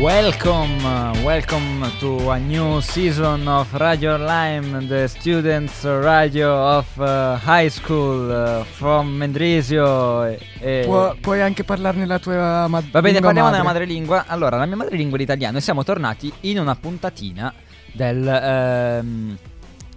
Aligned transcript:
Welcome, 0.00 0.82
welcome 1.22 1.88
to 2.00 2.30
a 2.30 2.38
new 2.38 2.80
season 2.80 3.46
of 3.46 3.72
Radio 3.74 4.16
Lime, 4.16 4.86
the 4.88 5.06
students 5.06 5.84
radio 5.84 6.50
of 6.78 6.86
uh, 6.98 7.36
high 7.38 7.68
school 7.68 8.28
uh, 8.28 8.64
from 8.64 9.14
Mendrisio. 9.16 10.24
E, 10.24 10.38
e- 10.60 10.82
Può- 10.84 11.14
puoi 11.20 11.40
anche 11.40 11.62
parlarne 11.62 12.00
nella 12.00 12.18
tua 12.18 12.66
ma- 12.66 12.82
Va 12.90 13.00
bene, 13.00 13.20
parliamo 13.20 13.48
madre. 13.48 13.50
nella 13.50 13.62
madrelingua. 13.62 14.24
Allora, 14.26 14.56
la 14.56 14.66
mia 14.66 14.76
madrelingua 14.76 15.16
è 15.16 15.20
l'italiano 15.20 15.58
e 15.58 15.60
siamo 15.60 15.84
tornati 15.84 16.32
in 16.40 16.58
una 16.58 16.74
puntatina 16.74 17.54
del, 17.92 18.26
ehm, 18.26 19.36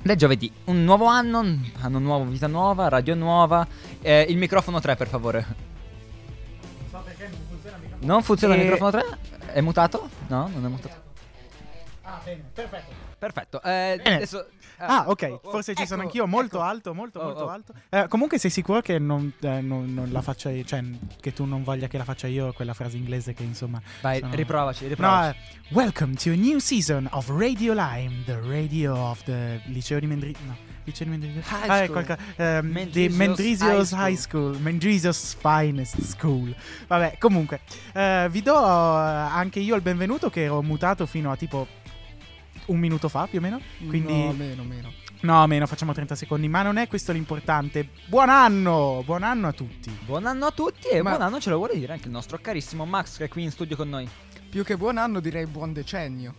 del 0.03 0.16
giovedì. 0.16 0.52
Un 0.66 0.84
nuovo 0.84 1.06
anno, 1.06 1.40
anno 1.81 2.00
nuovo, 2.00 2.23
vita 2.25 2.48
nuova, 2.48 2.88
radio 2.88 3.16
nuova. 3.16 3.66
Eh, 4.02 4.25
il 4.30 4.38
microfono 4.38 4.80
3, 4.80 4.95
per 4.95 5.08
favore. 5.08 5.45
Non 8.00 8.22
funziona 8.22 8.53
il 8.53 8.59
E- 8.59 8.64
microfono 8.64 8.92
3? 8.92 9.06
È 9.53 9.62
mutato? 9.62 10.09
No, 10.28 10.48
non 10.53 10.66
è 10.66 10.67
mutato. 10.67 11.06
Ah, 12.03 12.22
bene, 12.23 12.44
perfetto. 12.53 13.06
Perfetto. 13.20 13.58
eh, 13.64 14.00
Bene. 14.02 14.16
adesso, 14.16 14.48
Ah, 14.80 15.06
ok, 15.08 15.28
oh, 15.31 15.42
oh, 15.44 15.50
forse 15.50 15.73
ci 15.73 15.88
sono 15.88 16.02
ecco, 16.03 16.09
anch'io, 16.12 16.28
molto 16.28 16.58
ecco. 16.58 16.66
alto, 16.67 16.94
molto, 16.94 17.20
Oh, 17.20 17.23
molto 17.23 17.44
oh. 17.45 17.50
alto. 17.50 17.73
Eh, 17.90 18.08
comunque 18.08 18.38
sei 18.38 18.52
sicuro 18.52 18.80
che 18.81 19.00
non, 19.00 19.34
eh, 19.42 19.59
non- 19.59 19.92
non 19.92 20.12
la 20.12 20.22
faccia 20.22 20.52
io, 20.52 20.64
cioè 20.64 20.84
che 21.20 21.34
tu 21.34 21.45
non 21.45 21.64
voglia 21.64 21.88
che 21.88 21.98
la 21.98 22.03
faccia 22.03 22.28
io 22.28 22.53
quella 22.53 22.75
frase 22.75 22.95
inglese 22.95 23.34
che 23.34 23.42
insomma... 23.44 23.81
Vai, 24.02 24.20
sono- 24.20 24.36
riprovaci, 24.36 24.84
No, 24.84 24.90
riprovaci. 24.90 25.38
eh, 25.40 25.64
welcome 25.73 26.14
to 26.14 26.30
a 26.30 26.36
new 26.36 26.59
season 26.59 27.08
of 27.12 27.28
Radio 27.30 27.73
Lime, 27.73 28.23
the 28.25 28.40
radio 28.42 28.95
of 28.95 29.23
the 29.23 29.59
liceo 29.66 30.00
di 30.00 30.06
Mendrisio. 30.06 30.45
No, 30.45 30.56
liceo 30.88 31.06
di 31.06 31.12
Mendrisio. 31.18 31.42
High 31.42 31.70
Ah, 31.70 31.82
è 31.82 31.86
school. 31.86 32.03
qualcosa- 32.06 32.20
ehm, 32.38 32.68
Mendrisio's 33.16 33.92
High 33.92 34.00
High 34.09 34.16
School, 34.18 34.58
Mendrisio's 34.59 35.36
Finest 35.40 36.02
School. 36.02 36.56
Vabbè, 36.88 37.18
comunque, 37.20 37.62
eh, 37.94 38.28
vi 38.31 38.42
do 38.42 38.56
eh, 38.56 38.59
anche 38.62 39.59
io 39.59 39.76
il 39.76 39.81
benvenuto 39.81 40.30
che 40.30 40.44
ero 40.44 40.62
mutato 40.62 41.06
fino 41.06 41.31
a 41.31 41.36
tipo 41.36 41.68
un 42.68 42.80
minuto 42.80 43.08
fa 43.09 43.28
più 43.28 43.40
o 43.40 43.42
meno. 43.42 43.62
Quindi 43.88 44.12
No, 44.12 44.31
meno, 44.34 44.64
meno. 44.64 44.92
No, 45.22 45.47
meno, 45.47 45.66
facciamo 45.66 45.94
30 45.94 46.16
secondi. 46.16 46.47
Ma 46.47 46.62
non 46.62 46.78
è 46.78 46.88
questo 46.88 47.12
l'importante. 47.12 47.90
Buon 48.06 48.30
anno! 48.30 49.02
Buon 49.03 49.24
anno 49.24 49.47
a 49.47 49.52
tutti. 49.52 49.90
Buon 50.06 50.26
anno 50.28 50.46
a 50.46 50.52
tutti 50.52 50.88
e 50.90 51.02
Ma- 51.02 51.12
buon 51.12 51.22
anno 51.24 51.40
ce 51.40 51.50
lo 51.50 51.58
vuole 51.58 51.76
dire 51.76 51.94
anche 51.94 52.06
il 52.06 52.12
nostro 52.12 52.38
carissimo 52.40 52.86
Max 52.86 53.18
che 53.18 53.26
è 53.26 53.28
qui 53.28 53.44
in 53.44 53.52
studio 53.52 53.76
con 53.76 53.90
noi. 53.90 54.08
Più 54.50 54.64
che 54.64 54.78
buon 54.78 54.97
anno 54.97 55.20
direi 55.20 55.46
buon 55.47 55.74
decennio. 55.74 56.34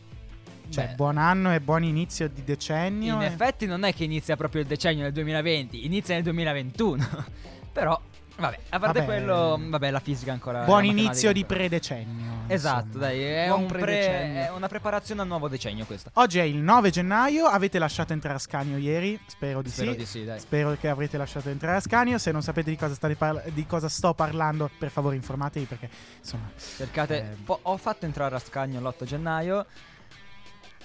Cioè, 0.70 0.88
Beh. 0.88 0.94
buon 0.94 1.16
anno 1.18 1.52
e 1.54 1.60
buon 1.60 1.82
inizio 1.84 2.28
di 2.28 2.44
decennio. 2.44 3.14
In 3.14 3.22
e- 3.22 3.26
effetti 3.26 3.66
non 3.66 3.84
è 3.84 3.94
che 3.94 4.04
inizia 4.04 4.36
proprio 4.36 4.60
il 4.62 4.66
decennio 4.68 5.04
del 5.04 5.12
2020, 5.12 5.84
inizia 5.84 6.14
nel 6.14 6.22
2021. 6.24 7.06
Però, 7.72 7.98
vabbè, 8.36 8.58
a 8.70 8.78
parte 8.78 9.00
Vabbè. 9.00 9.04
quello, 9.04 9.58
vabbè, 9.60 9.90
la 9.90 10.00
fisica 10.00 10.32
ancora. 10.32 10.64
Buon 10.64 10.84
inizio 10.84 11.32
di 11.32 11.40
matematica 11.40 11.54
predecennio. 11.78 12.22
ancora. 12.24 12.54
Esatto, 12.54 12.86
insomma. 12.86 13.04
dai, 13.04 13.22
è, 13.22 13.50
un 13.52 13.66
pre- 13.66 14.44
è 14.46 14.50
una 14.54 14.68
preparazione 14.68 15.20
al 15.20 15.26
nuovo 15.26 15.48
decennio 15.48 15.84
questa. 15.84 16.10
Oggi 16.14 16.38
è 16.38 16.42
il 16.42 16.56
9 16.56 16.90
gennaio. 16.90 17.46
Avete 17.46 17.78
lasciato 17.78 18.12
entrare 18.14 18.36
a 18.36 18.38
Scanio 18.38 18.78
ieri? 18.78 19.20
Spero 19.26 19.62
di 19.62 19.68
Spero 19.68 19.92
sì. 19.92 19.96
di 19.96 20.06
sì, 20.06 20.24
dai. 20.24 20.40
Spero 20.40 20.76
che 20.80 20.88
avrete 20.88 21.16
lasciato 21.18 21.50
entrare 21.50 21.76
a 21.76 21.80
Scanio. 21.80 22.18
Se 22.18 22.32
non 22.32 22.42
sapete 22.42 22.70
di 22.70 22.76
cosa, 22.76 22.94
state 22.94 23.14
parla- 23.16 23.42
di 23.52 23.66
cosa 23.66 23.88
sto 23.88 24.12
parlando, 24.14 24.70
per 24.78 24.90
favore 24.90 25.14
informatevi 25.16 25.66
perché 25.66 25.88
insomma. 26.18 26.50
Cercate. 26.56 27.36
Eh. 27.46 27.54
ho 27.62 27.76
fatto 27.76 28.06
entrare 28.06 28.34
a 28.34 28.38
Scagno 28.38 28.80
l'8 28.80 29.04
gennaio. 29.04 29.66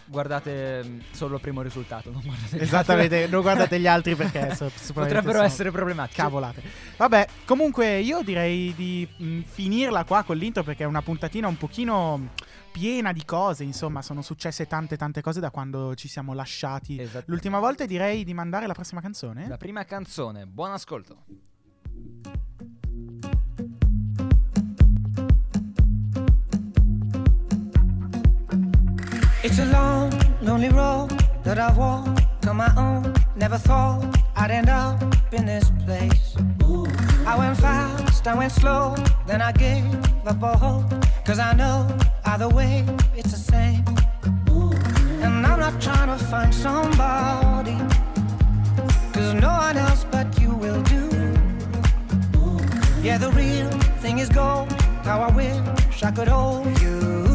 Guardate 0.06 0.84
mm, 0.84 1.00
solo 1.12 1.36
il 1.36 1.42
primo 1.42 1.62
risultato. 1.62 2.12
Non 2.12 2.22
guardate 2.24 2.60
Esattamente, 2.60 3.16
altri. 3.16 3.32
non 3.32 3.42
guardate 3.42 3.80
gli 3.80 3.88
altri 3.88 4.16
perché 4.16 4.54
so- 4.56 4.72
potrebbero 4.94 5.42
essere 5.42 5.72
problematici. 5.72 6.18
Cavolate. 6.18 6.62
Vabbè, 6.98 7.28
comunque 7.46 8.00
io 8.00 8.22
direi 8.22 8.74
di 8.76 9.08
mh, 9.18 9.42
finirla 9.42 10.04
qua 10.04 10.24
con 10.24 10.38
l'intro 10.38 10.64
perché 10.64 10.84
è 10.84 10.88
una 10.88 11.02
puntatina 11.02 11.48
un 11.48 11.58
pochino 11.58 12.30
piena 12.72 13.14
di 13.14 13.24
cose, 13.24 13.64
insomma, 13.64 14.02
sono 14.02 14.22
successe 14.24 14.66
tante 14.66 14.98
tante 14.98 15.22
cose 15.22 15.40
da 15.40 15.52
quando 15.52 15.94
ci 15.96 16.08
siamo 16.08 16.34
lasciati. 16.34 17.08
L'ultima 17.26 17.60
volta 17.60 17.86
direi 17.86 18.24
di 18.24 18.34
mandare 18.34 18.66
la 18.68 18.74
prossima 18.74 19.00
canzone. 19.00 19.48
La 19.48 19.58
prima 19.58 19.86
canzone, 19.86 20.46
buon 20.48 20.72
ascolto. 20.72 21.24
It's 29.46 29.60
a 29.60 29.66
long, 29.66 30.10
lonely 30.42 30.70
road 30.70 31.10
that 31.44 31.60
I've 31.60 31.78
walked 31.78 32.48
on 32.48 32.56
my 32.56 32.74
own. 32.78 33.14
Never 33.36 33.58
thought 33.58 34.18
I'd 34.38 34.52
end 34.52 34.70
up 34.70 35.02
in 35.34 35.46
this 35.46 35.70
place. 35.86 36.36
I 37.28 37.38
went 37.38 37.58
fast, 37.58 38.26
I 38.26 38.36
went 38.36 38.54
slow, 38.54 38.96
then 39.28 39.42
I 39.42 39.52
gave 39.52 39.84
up 40.26 40.42
all 40.42 40.56
hope. 40.56 41.06
Cause 41.26 41.40
I 41.40 41.52
know 41.54 41.86
either 42.24 42.48
way 42.48 42.86
it's 43.18 43.32
the 43.32 43.38
same. 43.38 43.84
And 45.22 45.46
I'm 45.46 45.60
not 45.60 45.82
trying 45.82 46.18
to 46.18 46.24
find 46.26 46.56
somebody. 46.56 47.76
Cause 49.12 49.34
no 49.34 49.50
one 49.50 49.76
else 49.76 50.06
but 50.10 50.40
you 50.40 50.52
will 50.52 50.82
do. 50.84 51.10
Yeah, 53.02 53.18
the 53.18 53.32
real 53.32 53.70
thing 54.00 54.20
is 54.20 54.30
gold. 54.30 54.72
How 55.04 55.20
I 55.20 55.36
wish 55.36 56.02
I 56.02 56.12
could 56.12 56.30
hold 56.30 56.80
you. 56.80 57.33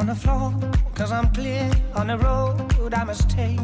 On 0.00 0.06
the 0.06 0.14
floor. 0.14 0.54
Cause 0.94 1.12
I'm 1.12 1.28
clear 1.34 1.70
on 1.94 2.06
the 2.06 2.16
road 2.16 2.94
I 2.94 3.04
must 3.04 3.28
take. 3.28 3.60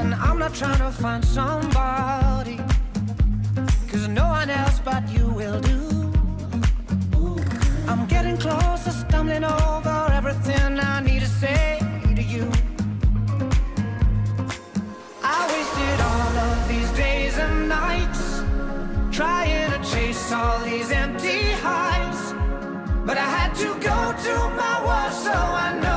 And 0.00 0.14
I'm 0.14 0.38
not 0.38 0.54
trying 0.54 0.80
to 0.86 0.90
find 0.90 1.24
somebody. 1.24 2.58
Cause 3.90 4.06
no 4.08 4.26
one 4.28 4.50
else 4.50 4.78
but 4.80 5.02
you 5.08 5.26
will 5.40 5.60
do. 5.60 5.80
I'm 7.88 8.06
getting 8.06 8.36
closer, 8.36 8.90
stumbling 8.90 9.44
over 9.44 9.96
everything 10.12 10.78
I 10.78 11.00
need 11.00 11.20
to 11.20 11.32
say 11.42 11.78
to 12.14 12.22
you. 12.34 12.44
I 15.36 15.38
wasted 15.52 15.98
all 16.10 16.34
of 16.48 16.68
these 16.68 16.90
days 17.04 17.38
and 17.38 17.68
nights 17.68 18.24
trying 19.16 19.70
to 19.72 19.80
chase 19.90 20.32
all 20.32 20.58
these 20.64 20.90
empty 20.90 21.40
highs. 21.64 22.20
But 23.06 23.16
I 23.16 23.28
had 23.38 23.54
to 23.54 23.68
go 23.90 23.98
to 24.26 24.34
my 24.62 24.77
so 25.24 25.32
I 25.32 25.78
know 25.80 25.87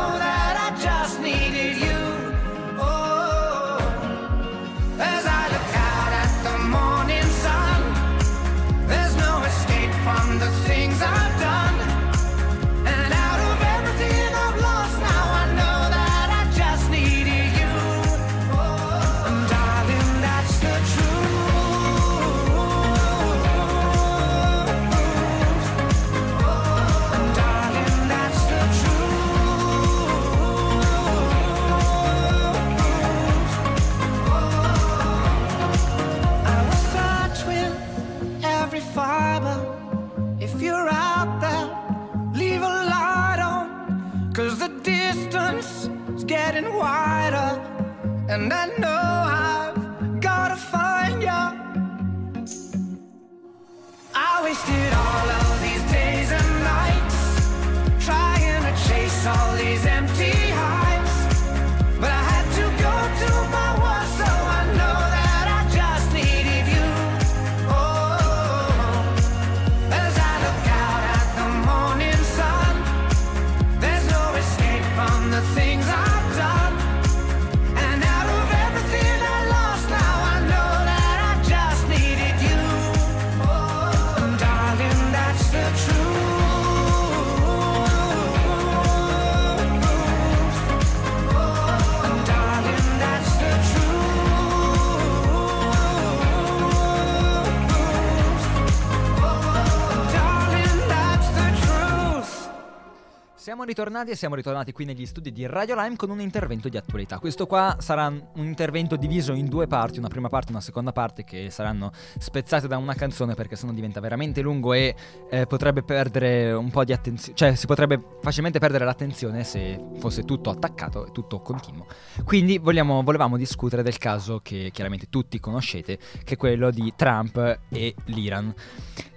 Ritornati 103.82 104.12
e 104.12 104.16
siamo 104.16 104.36
ritornati 104.36 104.72
qui 104.74 104.86
negli 104.86 105.08
studi 105.08 105.32
di 105.32 105.48
Radio 105.48 105.74
Lime 105.74 105.96
con 105.96 106.12
un 106.12 106.22
intervento 106.22 106.70
di 106.70 106.78
attualità. 106.78 107.18
Questo 107.18 107.48
qua 107.48 107.78
sarà 107.80 108.06
un 108.06 108.46
intervento 108.46 108.96
diviso 108.96 109.34
in 109.34 109.48
due 109.48 109.66
parti, 109.66 109.98
una 109.98 110.08
prima 110.08 110.30
parte 110.30 110.50
e 110.50 110.52
una 110.52 110.62
seconda 110.62 110.92
parte 110.92 111.24
che 111.24 111.50
saranno 111.50 111.92
spezzate 112.20 112.68
da 112.68 112.78
una 112.78 112.94
canzone 112.94 113.34
perché 113.34 113.56
sennò 113.56 113.72
diventa 113.72 114.00
veramente 114.00 114.42
lungo 114.42 114.74
e 114.74 114.94
eh, 115.32 115.48
potrebbe 115.48 115.82
perdere 115.82 116.52
un 116.52 116.70
po' 116.70 116.84
di 116.84 116.94
attenzione, 116.94 117.36
cioè 117.36 117.56
si 117.56 117.66
potrebbe 117.66 118.00
facilmente 118.22 118.60
perdere 118.60 118.86
l'attenzione 118.86 119.44
se 119.44 119.84
fosse 119.98 120.26
tutto 120.26 120.52
attaccato 120.52 121.08
e 121.08 121.12
tutto 121.12 121.40
continuo. 121.40 121.88
Quindi 122.24 122.60
vogliamo- 122.60 123.02
volevamo 123.02 123.36
discutere 123.36 123.82
del 123.82 123.98
caso 123.98 124.42
che 124.44 124.70
chiaramente 124.72 125.08
tutti 125.10 125.40
conoscete, 125.40 125.98
che 126.24 126.36
è 126.36 126.38
quello 126.38 126.70
di 126.70 126.94
Trump 126.96 127.62
e 127.70 127.96
l'Iran. 128.06 128.54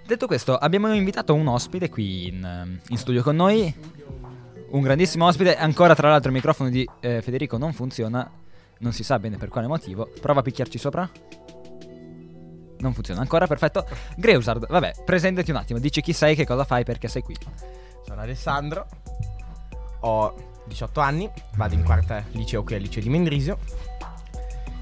Detto 0.07 0.25
questo, 0.25 0.57
abbiamo 0.57 0.91
invitato 0.91 1.35
un 1.35 1.47
ospite 1.47 1.87
qui 1.89 2.27
in, 2.29 2.79
in 2.89 2.97
studio 2.97 3.21
con 3.21 3.35
noi. 3.35 3.73
Un 4.75 4.81
grandissimo 4.81 5.25
ospite. 5.25 5.55
Ancora, 5.55 5.95
tra 5.95 6.09
l'altro, 6.09 6.27
il 6.27 6.35
microfono 6.35 6.69
di 6.69 6.85
eh, 6.99 7.21
Federico 7.21 7.57
non 7.57 7.71
funziona. 7.71 8.29
Non 8.79 8.91
si 8.91 9.05
sa 9.05 9.17
bene 9.19 9.37
per 9.37 9.47
quale 9.47 9.67
motivo. 9.67 10.11
Prova 10.19 10.41
a 10.41 10.43
picchiarci 10.43 10.77
sopra. 10.77 11.09
Non 12.79 12.93
funziona 12.93 13.21
ancora, 13.21 13.47
perfetto. 13.47 13.87
Greusard, 14.17 14.67
vabbè, 14.67 15.03
presentati 15.05 15.49
un 15.49 15.55
attimo. 15.55 15.79
Dici 15.79 16.01
chi 16.01 16.11
sei, 16.11 16.35
che 16.35 16.45
cosa 16.45 16.65
fai, 16.65 16.83
perché 16.83 17.07
sei 17.07 17.21
qui. 17.21 17.37
Sono 18.05 18.19
Alessandro, 18.19 18.85
ho 20.01 20.35
18 20.67 20.99
anni, 20.99 21.31
vado 21.55 21.73
in 21.73 21.83
quarta 21.85 22.21
liceo 22.31 22.63
qui 22.63 22.75
al 22.75 22.81
liceo 22.81 23.01
di 23.01 23.07
Mendrisio. 23.07 23.59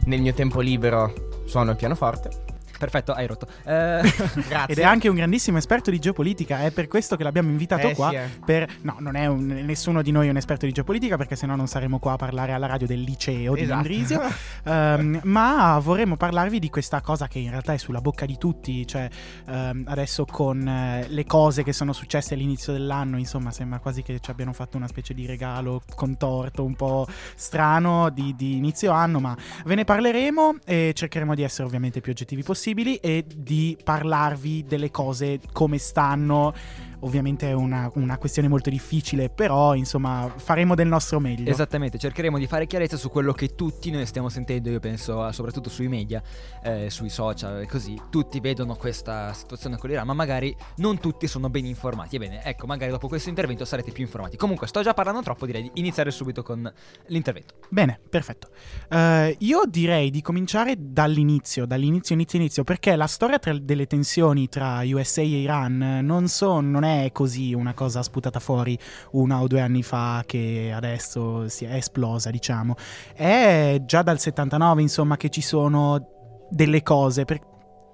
Nel 0.05 0.21
mio 0.21 0.33
tempo 0.33 0.59
libero 0.59 1.43
suono 1.45 1.69
il 1.69 1.77
pianoforte. 1.77 2.52
Perfetto, 2.77 3.13
hai 3.13 3.27
rotto. 3.27 3.47
Eh, 3.63 4.01
Grazie. 4.47 4.65
Ed 4.67 4.79
è 4.79 4.83
anche 4.83 5.07
un 5.07 5.15
grandissimo 5.15 5.57
esperto 5.57 5.91
di 5.91 5.99
geopolitica, 5.99 6.61
è 6.63 6.71
per 6.71 6.87
questo 6.87 7.15
che 7.15 7.23
l'abbiamo 7.23 7.49
invitato 7.49 7.87
Eh, 7.89 7.93
qua. 7.93 8.09
sì, 8.09 8.15
eh. 8.15 8.29
per- 8.45 8.67
No, 8.81 8.95
non 8.99 9.15
è 9.15 9.25
un- 9.27 9.45
nessuno 9.45 10.01
di 10.01 10.11
noi 10.11 10.27
è 10.27 10.29
un 10.29 10.37
esperto 10.37 10.65
di 10.65 10.71
geopolitica 10.71 11.15
perché 11.17 11.35
sennò 11.35 11.55
non 11.55 11.67
saremmo 11.67 11.99
qua 11.99 12.13
a 12.13 12.15
parlare 12.17 12.51
alla 12.53 12.65
radio 12.67 12.87
del 12.87 13.01
liceo 13.01 13.53
di 13.55 13.61
Esatto. 13.61 13.75
Mendrisio. 13.87 14.21
Ehm, 14.65 15.19
ma 15.23 15.77
vorremmo 15.79 16.15
parlarvi 16.15 16.57
di 16.59 16.69
questa 16.69 17.01
cosa 17.01 17.27
che 17.27 17.39
in 17.39 17.49
realtà 17.49 17.73
è 17.73 17.77
sulla 17.77 17.99
bocca 18.01 18.25
di 18.25 18.37
tutti, 18.37 18.85
cioè 18.87 19.09
ehm, 19.47 19.83
adesso 19.87 20.25
con 20.25 20.65
eh, 20.67 21.05
le 21.09 21.25
cose 21.25 21.63
che 21.63 21.73
sono 21.73 21.91
successe 21.93 22.33
all'inizio 22.33 22.71
dell'anno, 22.73 23.17
insomma 23.17 23.51
sembra 23.51 23.79
quasi 23.79 24.01
che 24.03 24.19
ci 24.21 24.31
abbiano 24.31 24.53
fatto 24.53 24.77
una 24.77 24.87
specie 24.87 25.13
di 25.13 25.25
regalo 25.25 25.81
contorto 25.95 26.63
un 26.63 26.75
po' 26.75 27.05
strano 27.35 28.09
di, 28.09 28.33
di 28.37 28.55
inizio 28.57 28.91
anno, 28.91 29.19
ma 29.19 29.35
ve 29.65 29.75
ne 29.75 29.83
parleremo 29.83 30.55
e 30.65 30.91
cercheremo 30.95 31.35
di 31.35 31.43
essere 31.43 31.65
ovviamente 31.67 31.99
più 32.01 32.11
oggettivi 32.11 32.41
possibili 32.63 32.95
e 32.95 33.25
di 33.27 33.77
parlarvi 33.83 34.63
delle 34.65 34.89
cose 34.89 35.41
come 35.51 35.77
stanno. 35.77 36.53
Ovviamente 37.03 37.49
è 37.49 37.53
una, 37.53 37.91
una 37.95 38.17
questione 38.17 38.47
molto 38.47 38.69
difficile, 38.69 39.29
però 39.29 39.75
insomma 39.75 40.31
faremo 40.35 40.73
del 40.73 40.87
nostro 40.87 41.19
meglio. 41.19 41.49
Esattamente, 41.49 41.97
cercheremo 41.97 42.37
di 42.37 42.47
fare 42.47 42.65
chiarezza 42.65 42.95
su 42.95 43.09
quello 43.09 43.33
che 43.33 43.55
tutti 43.55 43.91
noi 43.91 44.05
stiamo 44.05 44.29
sentendo, 44.29 44.69
io 44.69 44.79
penso 44.79 45.29
soprattutto 45.31 45.69
sui 45.69 45.89
media, 45.89 46.23
eh, 46.63 46.89
sui 46.89 47.09
social 47.09 47.61
e 47.61 47.67
così, 47.67 47.99
tutti 48.09 48.39
vedono 48.39 48.75
questa 48.75 49.33
situazione 49.33 49.77
con 49.77 49.89
l'Iran, 49.89 50.05
ma 50.05 50.13
magari 50.13 50.55
non 50.77 50.99
tutti 50.99 51.27
sono 51.27 51.49
ben 51.49 51.65
informati. 51.65 52.15
Ebbene, 52.15 52.43
ecco, 52.43 52.65
magari 52.67 52.91
dopo 52.91 53.09
questo 53.09 53.27
intervento 53.27 53.65
sarete 53.65 53.91
più 53.91 54.03
informati. 54.03 54.37
Comunque, 54.37 54.67
sto 54.67 54.81
già 54.81 54.93
parlando 54.93 55.21
troppo, 55.21 55.45
direi 55.45 55.63
di 55.63 55.71
iniziare 55.75 56.09
subito 56.09 56.41
con 56.41 56.71
l'intervento. 57.07 57.55
Bene, 57.69 57.99
perfetto. 58.09 58.49
Eh, 58.89 59.35
io 59.39 59.63
direi 59.67 60.09
di 60.09 60.21
cominciare 60.21 60.75
dall'inizio, 60.77 61.65
dall'inizio, 61.65 62.15
inizio, 62.15 62.39
inizio, 62.39 62.63
perché 62.63 62.95
la 62.95 63.07
storia 63.07 63.39
tra- 63.39 63.57
delle 63.57 63.87
tensioni 63.87 64.47
tra 64.47 64.81
USA 64.85 65.21
e 65.21 65.25
Iran 65.25 65.99
non, 66.01 66.27
so- 66.27 66.61
non 66.61 66.83
è 66.83 66.92
così 67.11 67.53
una 67.53 67.73
cosa 67.73 68.01
sputata 68.03 68.39
fuori 68.39 68.77
una 69.11 69.41
o 69.41 69.47
due 69.47 69.61
anni 69.61 69.83
fa 69.83 70.23
che 70.25 70.71
adesso 70.73 71.47
si 71.49 71.65
è 71.65 71.73
esplosa, 71.75 72.29
diciamo. 72.29 72.75
È 73.13 73.81
già 73.85 74.01
dal 74.01 74.19
79, 74.19 74.81
insomma, 74.81 75.17
che 75.17 75.29
ci 75.29 75.41
sono 75.41 76.45
delle 76.49 76.81
cose. 76.83 77.25
per- 77.25 77.41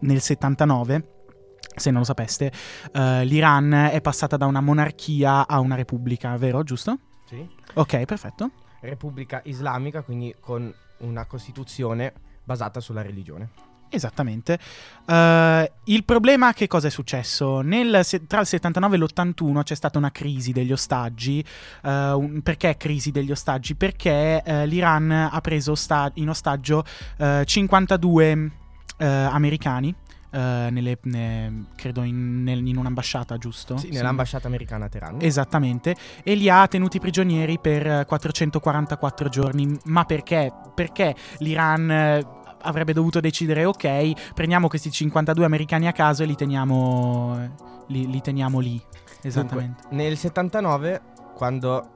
Nel 0.02 0.22
79 0.22 1.18
se 1.76 1.92
non 1.92 2.00
lo 2.00 2.06
sapeste, 2.06 2.52
eh, 2.94 3.24
l'Iran 3.26 3.72
è 3.92 4.02
passata 4.02 4.36
da 4.38 4.46
una 4.46 4.60
monarchia 4.60 5.48
a 5.48 5.60
una 5.60 5.76
repubblica, 5.76 6.36
vero? 6.38 6.64
Giusto? 6.64 6.98
Sì. 7.26 7.48
Ok, 7.76 8.04
perfetto. 8.06 8.52
Repubblica 8.82 9.42
Islamica, 9.46 10.02
quindi 10.02 10.34
con 10.40 10.74
una 11.00 11.26
costituzione 11.26 12.14
basata 12.44 12.80
sulla 12.80 13.02
religione. 13.02 13.50
Esattamente. 13.92 14.60
Eh, 15.08 15.72
il 15.86 16.04
problema 16.04 16.54
che 16.54 16.68
cosa 16.68 16.88
è 16.88 16.92
successo? 16.92 17.62
Nel 17.62 18.06
tra 18.28 18.42
il 18.42 18.46
79 18.46 18.96
e 18.96 19.00
l'81 19.00 19.64
c'è 19.64 19.76
stata 19.76 19.98
una 19.98 20.12
crisi 20.12 20.52
degli 20.52 20.72
ostaggi. 20.72 21.44
Eh, 21.84 22.12
un- 22.12 22.42
perché 22.44 22.78
crisi 22.78 23.12
degli 23.12 23.32
ostaggi? 23.32 23.76
Perché 23.76 24.44
eh, 24.44 24.66
l'Iran 24.68 25.10
ha 25.12 25.42
preso 25.42 25.72
osta- 25.72 26.12
in 26.16 26.30
ostaggio 26.30 26.84
eh, 27.18 27.44
52 27.46 28.52
eh, 28.98 29.06
americani. 29.06 29.94
nelle- 30.32 31.00
ne- 31.06 31.64
credo 31.76 32.04
in, 32.04 32.44
nel- 32.44 32.64
in 32.68 32.78
un'ambasciata, 32.78 33.40
giusto? 33.40 33.78
Sì, 33.78 33.88
Sì. 33.88 33.94
nell'ambasciata 33.94 34.46
americana 34.48 34.86
a 34.86 34.88
Teheran. 34.88 35.18
Esattamente, 35.22 35.96
e 36.24 36.36
li 36.36 36.48
ha 36.52 36.68
tenuti 36.68 37.00
prigionieri 37.00 37.58
per 37.60 37.88
eh, 37.88 38.06
444 38.06 39.28
giorni. 39.30 39.76
Ma 39.86 40.06
perché? 40.06 40.52
Perché 40.76 41.16
l'Iran 41.40 41.90
avrebbe 42.62 42.94
dovuto 42.94 43.20
decidere, 43.20 43.66
ok, 43.66 44.34
prendiamo 44.34 44.68
questi 44.68 44.92
52 44.92 45.46
americani 45.46 45.88
a 45.88 45.92
caso 45.92 46.24
e 46.24 46.26
li 46.26 46.36
teniamo, 46.36 47.56
li, 47.88 48.10
li 48.10 48.22
teniamo 48.22 48.60
lì. 48.60 48.82
Esattamente. 49.22 49.82
Dunque, 49.82 49.98
nel 49.98 50.18
79, 50.18 51.02
quando 51.36 51.90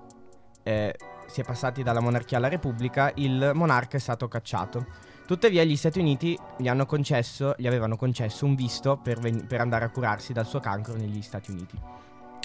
eh, 0.63 0.95
si 1.27 1.41
è 1.41 1.43
passati 1.43 1.83
dalla 1.83 1.99
monarchia 1.99 2.37
alla 2.37 2.49
repubblica, 2.49 3.11
il 3.15 3.51
monarca 3.53 3.97
è 3.97 3.99
stato 3.99 4.27
cacciato. 4.27 4.85
Tuttavia 5.25 5.63
gli 5.63 5.75
Stati 5.77 5.99
Uniti 5.99 6.37
gli, 6.57 6.67
hanno 6.67 6.85
concesso, 6.85 7.55
gli 7.57 7.65
avevano 7.65 7.95
concesso 7.95 8.45
un 8.45 8.55
visto 8.55 8.97
per, 9.01 9.19
ven- 9.19 9.47
per 9.47 9.61
andare 9.61 9.85
a 9.85 9.89
curarsi 9.89 10.33
dal 10.33 10.45
suo 10.45 10.59
cancro 10.59 10.95
negli 10.95 11.21
Stati 11.21 11.49
Uniti. 11.49 11.79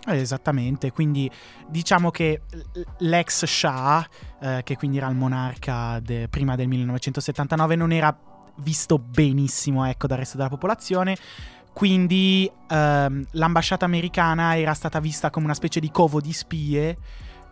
Eh, 0.08 0.16
Esattamente, 0.16 0.90
quindi 0.90 1.30
diciamo 1.68 2.10
che 2.10 2.42
l'ex 2.98 3.44
Shah, 3.44 4.06
eh, 4.40 4.60
che 4.64 4.76
quindi 4.76 4.96
era 4.96 5.08
il 5.08 5.16
monarca 5.16 6.00
de- 6.00 6.28
prima 6.28 6.56
del 6.56 6.68
1979, 6.68 7.76
non 7.76 7.92
era 7.92 8.16
visto 8.56 8.98
benissimo 8.98 9.84
ecco, 9.84 10.06
dal 10.06 10.18
resto 10.18 10.36
della 10.36 10.48
popolazione. 10.48 11.16
Quindi 11.72 12.50
ehm, 12.68 13.26
l'ambasciata 13.32 13.84
americana 13.84 14.56
era 14.58 14.74
stata 14.74 14.98
vista 14.98 15.30
come 15.30 15.44
una 15.44 15.54
specie 15.54 15.78
di 15.78 15.90
covo 15.90 16.20
di 16.20 16.32
spie 16.32 16.96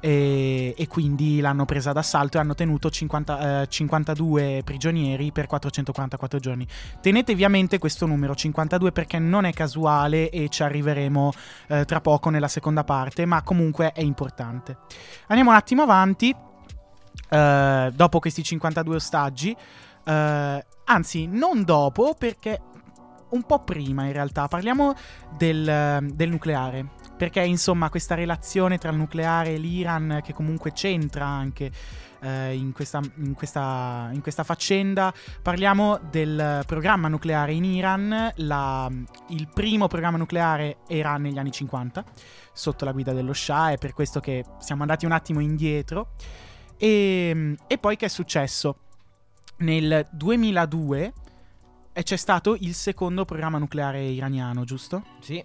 e, 0.01 0.75
e 0.77 0.87
quindi 0.89 1.41
l'hanno 1.41 1.65
presa 1.65 1.93
d'assalto 1.93 2.37
e 2.37 2.41
hanno 2.41 2.55
tenuto 2.55 2.91
50, 2.91 3.63
eh, 3.63 3.67
52 3.69 4.63
prigionieri 4.65 5.33
per 5.33 5.47
444 5.47 6.39
giorni. 6.39 6.67
Tenetevi 7.01 7.45
a 7.45 7.49
mente 7.49 7.79
questo 7.79 8.07
numero 8.07 8.35
52 8.35 8.93
perché 8.93 9.19
non 9.19 9.45
è 9.45 9.53
casuale 9.53 10.31
e 10.31 10.49
ci 10.49 10.63
arriveremo 10.63 11.33
eh, 11.69 11.85
tra 11.85 12.01
poco 12.01 12.31
nella 12.31 12.49
seconda 12.49 12.85
parte, 12.85 13.25
ma 13.25 13.43
comunque 13.43 13.93
è 13.93 14.03
importante. 14.03 14.79
Andiamo 15.29 15.51
un 15.51 15.57
attimo 15.57 15.83
avanti. 15.83 16.35
eh, 17.29 17.93
dopo 17.95 18.19
questi 18.21 18.43
52 18.43 18.95
ostaggi, 18.95 19.57
eh, 20.05 20.67
anzi, 20.85 21.27
non 21.27 21.65
dopo, 21.65 22.15
perché 22.17 22.61
un 23.31 23.43
po' 23.43 23.65
prima 23.65 24.05
in 24.05 24.13
realtà 24.13 24.47
parliamo 24.47 24.95
del, 25.37 26.07
del 26.13 26.31
nucleare. 26.31 26.96
Perché 27.17 27.43
insomma 27.43 27.89
questa 27.89 28.15
relazione 28.15 28.79
tra 28.79 28.91
il 28.91 28.97
nucleare 28.97 29.55
e 29.55 29.59
l'Iran 29.59 30.21
che 30.23 30.33
comunque 30.35 30.73
c'entra 30.73 31.25
anche 31.27 31.71
eh, 32.21 32.55
in, 32.55 32.73
questa, 32.73 33.01
in, 33.17 33.35
questa, 33.35 34.11
in 34.13 34.21
questa 34.21 34.45
faccenda. 34.45 35.13
Parliamo 35.43 35.99
del 36.11 36.63
programma 36.67 37.09
nucleare 37.09 37.53
in 37.53 37.65
Iran, 37.65 38.33
la- 38.37 38.91
il 39.29 39.49
primo 39.53 39.87
programma 39.87 40.19
nucleare 40.19 40.79
era 40.87 41.17
negli 41.17 41.39
anni 41.39 41.53
50 41.53 42.05
sotto 42.53 42.85
la 42.85 42.93
guida 42.93 43.13
dello 43.13 43.33
Shah, 43.33 43.73
è 43.73 43.79
per 43.79 43.93
questo 43.93 44.21
che 44.21 44.45
siamo 44.59 44.83
andati 44.83 45.05
un 45.05 45.13
attimo 45.13 45.41
indietro. 45.41 46.13
E, 46.77 47.57
e 47.67 47.79
poi 47.79 47.97
che 47.97 48.07
è 48.07 48.09
successo? 48.09 48.79
Nel 49.59 50.07
2002 50.11 51.13
e 51.93 52.03
c'è 52.03 52.17
stato 52.17 52.57
il 52.61 52.75
secondo 52.75 53.25
programma 53.25 53.57
nucleare 53.57 54.03
iraniano, 54.03 54.65
giusto? 54.65 55.03
Sì, 55.21 55.43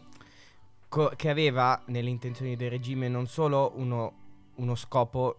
co- 0.92 1.14
che 1.16 1.30
aveva 1.30 1.82
nelle 1.86 2.10
intenzioni 2.10 2.58
del 2.58 2.70
regime 2.70 3.08
non 3.08 3.26
solo 3.26 3.72
uno, 3.76 4.14
uno 4.56 4.76
scopo, 4.76 5.38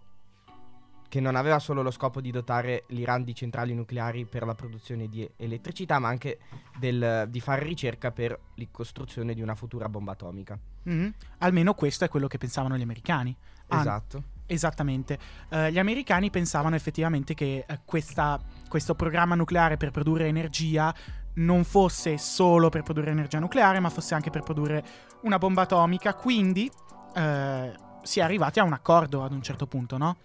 che 1.11 1.21
non 1.21 1.37
aveva 1.37 1.59
solo 1.59 1.83
lo 1.83 1.91
scopo 1.91 2.23
di 2.23 2.31
dotare 2.31 2.85
l'Iran 2.89 3.23
di 3.23 3.35
centrali 3.35 3.75
nucleari 3.75 4.25
per 4.25 4.45
la 4.47 4.55
produzione 4.55 5.09
di 5.09 5.31
elettricità, 5.37 5.99
ma 5.99 6.09
anche 6.09 6.39
del- 6.79 7.27
di 7.29 7.39
fare 7.41 7.63
ricerca 7.65 8.11
per 8.13 8.39
la 8.55 8.65
costruzione 8.71 9.35
di 9.35 9.43
una 9.43 9.55
futura 9.55 9.91
bomba 9.91 10.13
atomica. 10.13 10.59
Mhm. 10.85 11.13
Almeno 11.41 11.75
questo 11.75 12.07
è 12.07 12.09
quello 12.09 12.29
che 12.29 12.39
pensavano 12.39 12.79
gli 12.79 12.83
americani. 12.83 13.37
Ah, 13.69 13.81
Esatto. 13.81 14.23
Esattamente. 14.53 15.19
Eh, 15.49 15.73
gli 15.73 15.79
americani 15.79 16.29
pensavano 16.29 16.75
effettivamente 16.75 17.33
che 17.33 17.65
eh, 17.67 17.81
questa- 17.87 18.39
questo 18.69 18.95
programma 18.95 19.35
nucleare 19.35 19.79
per 19.79 19.91
produrre 19.91 20.27
energia 20.27 20.95
non 21.37 21.65
fosse 21.65 22.19
solo 22.19 22.69
per 22.69 22.83
produrre 22.83 23.13
energia 23.13 23.39
nucleare, 23.39 23.81
ma 23.81 23.89
fosse 23.89 24.15
anche 24.15 24.29
per 24.29 24.43
produrre 24.43 24.85
una 25.23 25.39
bomba 25.39 25.63
atomica. 25.63 26.13
Quindi 26.13 26.71
eh, 27.15 27.73
si 28.03 28.21
è 28.21 28.23
arrivati 28.23 28.61
a 28.61 28.65
un 28.65 28.75
accordo 28.75 29.25
ad 29.25 29.33
un 29.33 29.41
certo 29.41 29.67
punto, 29.67 29.97
no? 29.97 30.17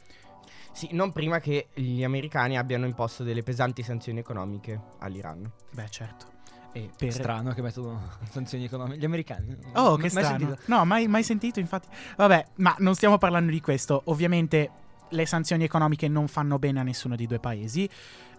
Sì, 0.74 0.89
non 0.91 1.13
prima 1.13 1.39
che 1.39 1.69
gli 1.74 2.03
americani 2.03 2.57
abbiano 2.57 2.86
imposto 2.86 3.24
delle 3.24 3.43
pesanti 3.43 3.81
sanzioni 3.81 4.19
economiche 4.19 4.79
all'Iran. 5.00 5.50
Beh, 5.72 5.89
certo. 5.89 6.37
E 6.77 6.89
per- 6.98 7.12
Strano 7.12 7.53
che 7.53 7.62
mettono 7.62 8.10
sanzioni 8.29 8.65
economiche. 8.65 8.98
Gli 9.00 9.05
americani. 9.05 9.55
Oh, 9.74 9.96
che 9.96 10.01
mai 10.13 10.24
strano. 10.24 10.38
sentito? 10.38 10.62
No, 10.65 10.86
mai, 10.86 11.07
mai 11.07 11.24
sentito, 11.24 11.60
infatti. 11.60 11.88
Vabbè, 12.15 12.46
ma 12.55 12.75
non 12.79 12.96
stiamo 12.96 13.17
parlando 13.17 13.51
di 13.51 13.62
questo. 13.62 14.01
Ovviamente 14.05 14.69
le 15.10 15.25
sanzioni 15.25 15.63
economiche 15.63 16.07
non 16.07 16.27
fanno 16.27 16.60
bene 16.60 16.79
a 16.79 16.84
nessuno 16.84 17.15
dei 17.15 17.27
due 17.27 17.39
paesi, 17.39 17.89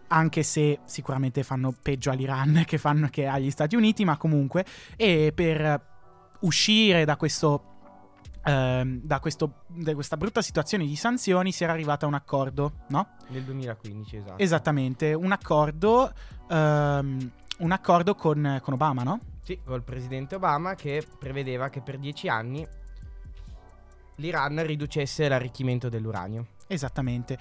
anche 0.08 0.42
se 0.42 0.80
sicuramente 0.84 1.42
fanno 1.42 1.74
peggio 1.80 2.10
all'Iran 2.10 2.62
che, 2.66 2.78
fanno, 2.78 3.08
che 3.10 3.26
agli 3.26 3.50
Stati 3.50 3.74
Uniti, 3.76 4.04
ma 4.04 4.16
comunque. 4.16 4.64
E 4.96 5.32
per 5.34 5.80
uscire 6.40 7.04
da 7.04 7.16
questo... 7.16 7.62
ehm, 8.44 9.00
da, 9.02 9.18
questo, 9.20 9.64
da 9.66 9.94
questa 9.94 10.16
brutta 10.16 10.42
situazione 10.42 10.84
di 10.86 10.94
sanzioni 10.96 11.52
si 11.52 11.64
era 11.64 11.72
arrivata 11.72 12.04
a 12.04 12.08
un 12.08 12.14
accordo, 12.14 12.84
no? 12.88 13.08
Nel 13.28 13.42
2015, 13.42 14.16
esatto. 14.16 14.38
Esattamente, 14.38 15.12
un 15.14 15.32
accordo, 15.32 16.12
ehm, 16.48 17.30
un 17.58 17.72
accordo 17.72 18.14
con, 18.14 18.60
con 18.62 18.74
Obama, 18.74 19.02
no? 19.02 19.20
Sì, 19.42 19.58
col 19.64 19.82
presidente 19.82 20.34
Obama 20.34 20.74
che 20.74 21.06
prevedeva 21.18 21.68
che 21.68 21.80
per 21.80 21.98
dieci 21.98 22.28
anni 22.28 22.66
l'Iran 24.16 24.64
riducesse 24.66 25.28
l'arricchimento 25.28 25.88
dell'uranio. 25.88 26.46
Esattamente. 26.66 27.38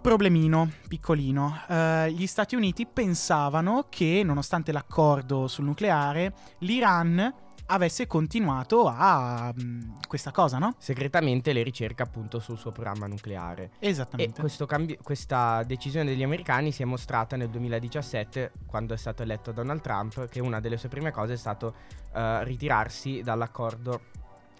Problemino, 0.00 0.70
piccolino. 0.86 1.62
Eh, 1.68 2.12
gli 2.12 2.26
Stati 2.26 2.54
Uniti 2.54 2.86
pensavano 2.86 3.86
che, 3.88 4.22
nonostante 4.24 4.70
l'accordo 4.70 5.48
sul 5.48 5.64
nucleare, 5.64 6.32
l'Iran 6.58 7.34
avesse 7.66 8.06
continuato 8.06 8.86
a 8.86 9.52
mm, 9.58 9.80
questa 10.06 10.30
cosa, 10.30 10.58
no? 10.58 10.74
Segretamente 10.78 11.52
le 11.52 11.62
ricerche 11.62 12.02
appunto 12.02 12.38
sul 12.38 12.58
suo 12.58 12.72
programma 12.72 13.06
nucleare. 13.06 13.70
E 13.78 13.88
Esattamente. 13.88 14.40
questo 14.40 14.66
cambi- 14.66 14.98
questa 15.02 15.62
decisione 15.64 16.06
degli 16.06 16.22
americani 16.22 16.72
si 16.72 16.82
è 16.82 16.84
mostrata 16.84 17.36
nel 17.36 17.48
2017, 17.48 18.52
quando 18.66 18.94
è 18.94 18.96
stato 18.96 19.22
eletto 19.22 19.52
Donald 19.52 19.80
Trump, 19.80 20.28
che 20.28 20.40
una 20.40 20.60
delle 20.60 20.76
sue 20.76 20.88
prime 20.88 21.10
cose 21.10 21.34
è 21.34 21.36
stato 21.36 21.74
eh, 22.14 22.44
ritirarsi 22.44 23.22
dall'accordo, 23.22 24.00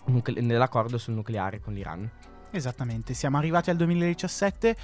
nucle- 0.06 0.40
nell'accordo 0.40 0.98
sul 0.98 1.14
nucleare 1.14 1.60
con 1.60 1.74
l'Iran. 1.74 2.10
Esattamente. 2.50 3.14
Siamo 3.14 3.36
arrivati 3.36 3.70
al 3.70 3.76
2017. 3.76 4.76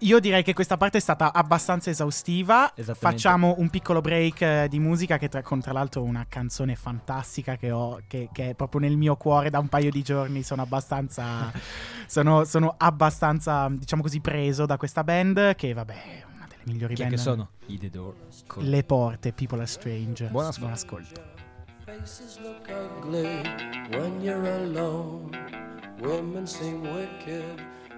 Io 0.00 0.20
direi 0.20 0.42
che 0.42 0.52
questa 0.52 0.76
parte 0.76 0.98
è 0.98 1.00
stata 1.00 1.32
abbastanza 1.32 1.88
esaustiva. 1.88 2.70
Facciamo 2.92 3.54
un 3.58 3.70
piccolo 3.70 4.02
break 4.02 4.40
eh, 4.42 4.66
di 4.68 4.78
musica 4.78 5.16
che 5.16 5.28
tra, 5.28 5.40
con 5.40 5.60
tra 5.60 5.72
l'altro 5.72 6.02
una 6.02 6.26
canzone 6.28 6.76
fantastica 6.76 7.56
che 7.56 7.70
ho, 7.70 8.00
che, 8.06 8.28
che 8.30 8.50
è 8.50 8.54
proprio 8.54 8.80
nel 8.80 8.96
mio 8.98 9.16
cuore 9.16 9.48
da 9.48 9.58
un 9.58 9.68
paio 9.68 9.90
di 9.90 10.02
giorni. 10.02 10.42
Sono 10.42 10.60
abbastanza, 10.60 11.50
sono, 12.06 12.44
sono 12.44 12.74
abbastanza, 12.76 13.68
diciamo 13.70 14.02
così, 14.02 14.20
preso 14.20 14.66
da 14.66 14.76
questa 14.76 15.02
band 15.02 15.54
che 15.54 15.72
vabbè 15.72 15.94
è 15.94 16.24
una 16.34 16.46
delle 16.46 16.62
migliori 16.66 16.94
Chi 16.94 17.00
band. 17.02 17.14
che 17.14 17.20
sono? 17.20 17.48
I 17.66 17.78
The 17.78 17.88
Door. 17.88 18.14
Cool. 18.48 18.68
Le 18.68 18.84
porte, 18.84 19.32
People 19.32 19.58
Are 19.58 19.66
Strange. 19.66 20.26
Buon 20.26 20.44
ascolto. 20.44 20.74
ascolto. 20.74 21.22
Faces 21.86 22.38
look 22.40 22.68
ugly 22.68 23.40
when 23.96 24.20
you're 24.20 24.46
alone. 24.46 25.30
Women 26.00 26.46
seem 26.46 26.82
wicked 26.82 27.64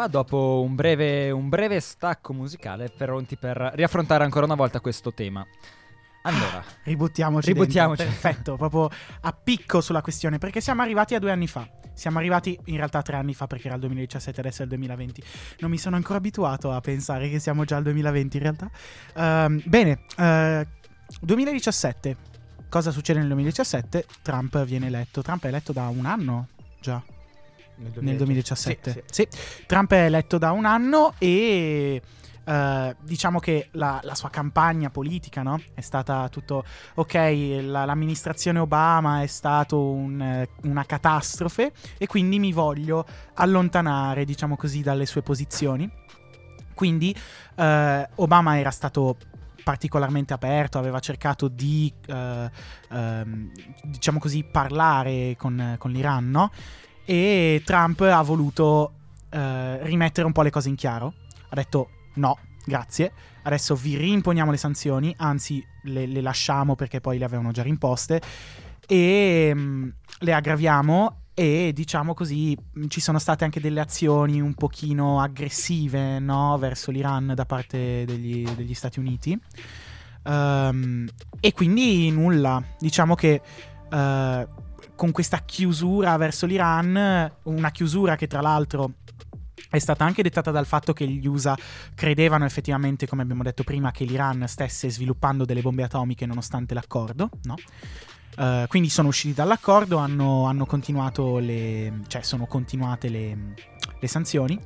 Qua 0.00 0.08
dopo 0.08 0.62
un 0.64 0.74
breve, 0.74 1.30
un 1.30 1.50
breve 1.50 1.78
stacco 1.78 2.32
musicale 2.32 2.88
pronti 2.88 3.36
per 3.36 3.72
riaffrontare 3.74 4.24
ancora 4.24 4.46
una 4.46 4.54
volta 4.54 4.80
questo 4.80 5.12
tema. 5.12 5.46
Allora, 6.22 6.64
Ributtiamoci. 6.84 7.52
Ributtiamoci. 7.52 8.02
dentro. 8.02 8.20
Perfetto, 8.20 8.56
proprio 8.56 8.88
a 9.20 9.32
picco 9.32 9.82
sulla 9.82 10.00
questione, 10.00 10.38
perché 10.38 10.62
siamo 10.62 10.80
arrivati 10.80 11.14
a 11.14 11.18
due 11.18 11.30
anni 11.30 11.46
fa. 11.46 11.68
Siamo 11.92 12.16
arrivati 12.16 12.58
in 12.66 12.76
realtà 12.76 13.02
tre 13.02 13.16
anni 13.16 13.34
fa 13.34 13.46
perché 13.46 13.66
era 13.66 13.74
il 13.74 13.80
2017, 13.82 14.40
adesso 14.40 14.60
è 14.60 14.62
il 14.62 14.70
2020. 14.70 15.22
Non 15.58 15.70
mi 15.70 15.76
sono 15.76 15.96
ancora 15.96 16.16
abituato 16.16 16.70
a 16.70 16.80
pensare 16.80 17.28
che 17.28 17.38
siamo 17.38 17.64
già 17.64 17.76
al 17.76 17.82
2020 17.82 18.36
in 18.38 18.42
realtà. 18.42 18.70
Ehm, 19.16 19.62
bene, 19.66 20.04
eh, 20.16 20.66
2017. 21.20 22.16
Cosa 22.70 22.90
succede 22.90 23.18
nel 23.18 23.28
2017? 23.28 24.06
Trump 24.22 24.64
viene 24.64 24.86
eletto. 24.86 25.20
Trump 25.20 25.44
è 25.44 25.48
eletto 25.48 25.72
da 25.72 25.88
un 25.88 26.06
anno 26.06 26.48
già 26.80 27.02
nel 27.80 28.16
2017. 28.16 28.90
Sì, 28.90 29.02
sì. 29.06 29.28
Sì. 29.30 29.64
Trump 29.66 29.92
è 29.92 30.04
eletto 30.04 30.38
da 30.38 30.52
un 30.52 30.64
anno 30.64 31.14
e 31.18 32.00
eh, 32.50 32.96
diciamo 33.00 33.38
che 33.38 33.68
la, 33.72 34.00
la 34.02 34.14
sua 34.14 34.30
campagna 34.30 34.90
politica 34.90 35.42
no? 35.42 35.60
è 35.74 35.80
stata 35.80 36.28
tutto 36.28 36.64
ok, 36.94 37.58
la- 37.62 37.84
l'amministrazione 37.84 38.58
Obama 38.58 39.22
è 39.22 39.26
stato 39.26 39.80
un, 39.90 40.20
eh, 40.20 40.48
una 40.62 40.84
catastrofe 40.84 41.72
e 41.96 42.06
quindi 42.06 42.38
mi 42.38 42.52
voglio 42.52 43.06
allontanare, 43.34 44.24
diciamo 44.24 44.56
così, 44.56 44.82
dalle 44.82 45.06
sue 45.06 45.22
posizioni. 45.22 45.88
Quindi 46.74 47.14
eh, 47.56 48.08
Obama 48.16 48.58
era 48.58 48.70
stato 48.70 49.16
particolarmente 49.62 50.32
aperto, 50.32 50.78
aveva 50.78 50.98
cercato 50.98 51.46
di, 51.46 51.92
eh, 52.06 52.50
ehm, 52.90 53.52
diciamo 53.84 54.18
così, 54.18 54.42
parlare 54.42 55.36
con, 55.36 55.76
con 55.78 55.90
l'Iran, 55.90 56.30
no? 56.30 56.50
E 57.04 57.62
Trump 57.64 58.00
ha 58.00 58.22
voluto 58.22 58.92
eh, 59.30 59.84
rimettere 59.84 60.26
un 60.26 60.32
po' 60.32 60.42
le 60.42 60.50
cose 60.50 60.68
in 60.68 60.76
chiaro. 60.76 61.14
Ha 61.48 61.54
detto 61.54 61.88
no, 62.14 62.38
grazie. 62.64 63.12
Adesso 63.42 63.74
vi 63.74 63.96
rimponiamo 63.96 64.50
le 64.50 64.56
sanzioni, 64.56 65.14
anzi 65.18 65.64
le, 65.84 66.06
le 66.06 66.20
lasciamo 66.20 66.74
perché 66.74 67.00
poi 67.00 67.18
le 67.18 67.24
avevano 67.24 67.52
già 67.52 67.62
rimposte. 67.62 68.20
E 68.86 69.52
mm, 69.54 69.88
le 70.20 70.32
aggraviamo 70.32 71.16
e 71.34 71.72
diciamo 71.72 72.12
così 72.12 72.54
mh, 72.54 72.86
ci 72.88 73.00
sono 73.00 73.18
state 73.18 73.44
anche 73.44 73.60
delle 73.60 73.80
azioni 73.80 74.40
un 74.40 74.54
pochino 74.54 75.20
aggressive 75.20 76.18
no, 76.18 76.58
verso 76.58 76.90
l'Iran 76.90 77.32
da 77.34 77.46
parte 77.46 78.04
degli, 78.04 78.44
degli 78.50 78.74
Stati 78.74 78.98
Uniti. 78.98 79.38
Ehm, 80.24 81.08
e 81.40 81.52
quindi 81.52 82.10
nulla, 82.10 82.62
diciamo 82.78 83.14
che 83.14 83.40
eh, 83.90 84.48
con 85.00 85.12
questa 85.12 85.38
chiusura 85.46 86.14
verso 86.18 86.44
l'Iran, 86.44 87.32
una 87.44 87.70
chiusura 87.70 88.16
che 88.16 88.26
tra 88.26 88.42
l'altro 88.42 88.96
è 89.70 89.78
stata 89.78 90.04
anche 90.04 90.22
dettata 90.22 90.50
dal 90.50 90.66
fatto 90.66 90.92
che 90.92 91.08
gli 91.08 91.26
USA 91.26 91.56
credevano 91.94 92.44
effettivamente, 92.44 93.06
come 93.06 93.22
abbiamo 93.22 93.42
detto 93.42 93.64
prima, 93.64 93.92
che 93.92 94.04
l'Iran 94.04 94.44
stesse 94.46 94.90
sviluppando 94.90 95.46
delle 95.46 95.62
bombe 95.62 95.84
atomiche 95.84 96.26
nonostante 96.26 96.74
l'accordo, 96.74 97.30
no? 97.44 97.54
Eh, 98.36 98.66
quindi 98.68 98.90
sono 98.90 99.08
usciti 99.08 99.32
dall'accordo, 99.32 99.96
hanno, 99.96 100.44
hanno 100.44 100.66
le. 101.38 102.00
cioè 102.06 102.20
sono 102.20 102.44
continuate 102.44 103.08
le, 103.08 103.54
le 103.98 104.06
sanzioni. 104.06 104.60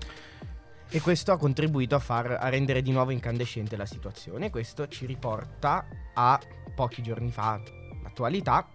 E 0.88 1.00
questo 1.00 1.30
ha 1.30 1.38
contribuito 1.38 1.94
a, 1.94 2.00
far, 2.00 2.38
a 2.40 2.48
rendere 2.48 2.82
di 2.82 2.90
nuovo 2.90 3.12
incandescente 3.12 3.76
la 3.76 3.86
situazione. 3.86 4.50
Questo 4.50 4.88
ci 4.88 5.06
riporta 5.06 5.86
a 6.12 6.40
pochi 6.74 7.02
giorni 7.02 7.30
fa, 7.30 7.60
l'attualità, 8.02 8.66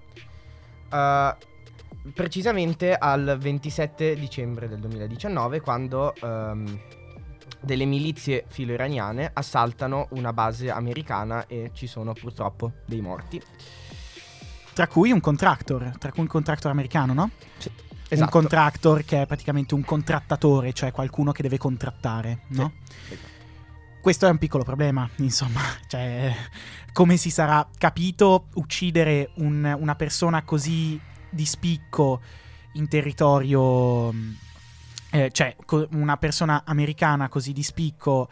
eh, 0.91 1.36
precisamente 2.13 2.95
al 2.95 3.38
27 3.39 4.15
dicembre 4.15 4.67
del 4.67 4.80
2019, 4.80 5.60
quando 5.62 6.13
ehm, 6.15 6.80
delle 7.62 7.86
milizie 7.86 8.45
filo-iraniane 8.47 9.30
assaltano 9.34 10.08
una 10.12 10.32
base 10.34 10.69
americana 10.69 11.45
e 11.47 11.71
ci 11.73 11.88
sono 11.88 12.13
purtroppo 12.13 12.71
dei 12.86 13.02
morti. 13.02 13.41
Tra 14.73 14.88
cui 14.88 15.12
un 15.12 15.19
contractor, 15.19 15.91
tra 15.97 16.12
cui 16.12 16.21
un 16.21 16.28
contractor 16.28 16.71
americano, 16.71 17.13
no? 17.13 17.23
Un 17.23 17.32
Esatto. 18.12 18.32
contractor 18.32 19.04
che 19.06 19.21
è 19.21 19.25
praticamente 19.28 19.75
un 19.75 19.84
contrattatore, 19.84 20.73
cioè 20.73 20.91
qualcuno 20.91 21.32
che 21.32 21.43
deve 21.43 21.60
contrattare, 21.60 22.39
no? 22.47 22.71
Questo 24.01 24.27
è 24.27 24.29
un 24.29 24.38
piccolo 24.38 24.63
problema, 24.63 25.07
insomma, 25.17 25.62
cioè 25.88 26.33
come 26.93 27.17
si 27.17 27.29
sarà 27.29 27.67
capito 27.77 28.47
uccidere 28.55 29.31
un- 29.35 29.75
una 29.79 29.95
persona 29.95 30.43
così 30.43 30.99
di 31.29 31.45
spicco 31.45 32.21
in 32.73 32.88
territorio, 32.88 34.12
mh, 34.12 34.35
eh, 35.12 35.29
cioè 35.31 35.55
co- 35.65 35.88
una 35.91 36.17
persona 36.17 36.63
americana 36.65 37.29
così 37.29 37.51
di 37.53 37.62
spicco, 37.63 38.29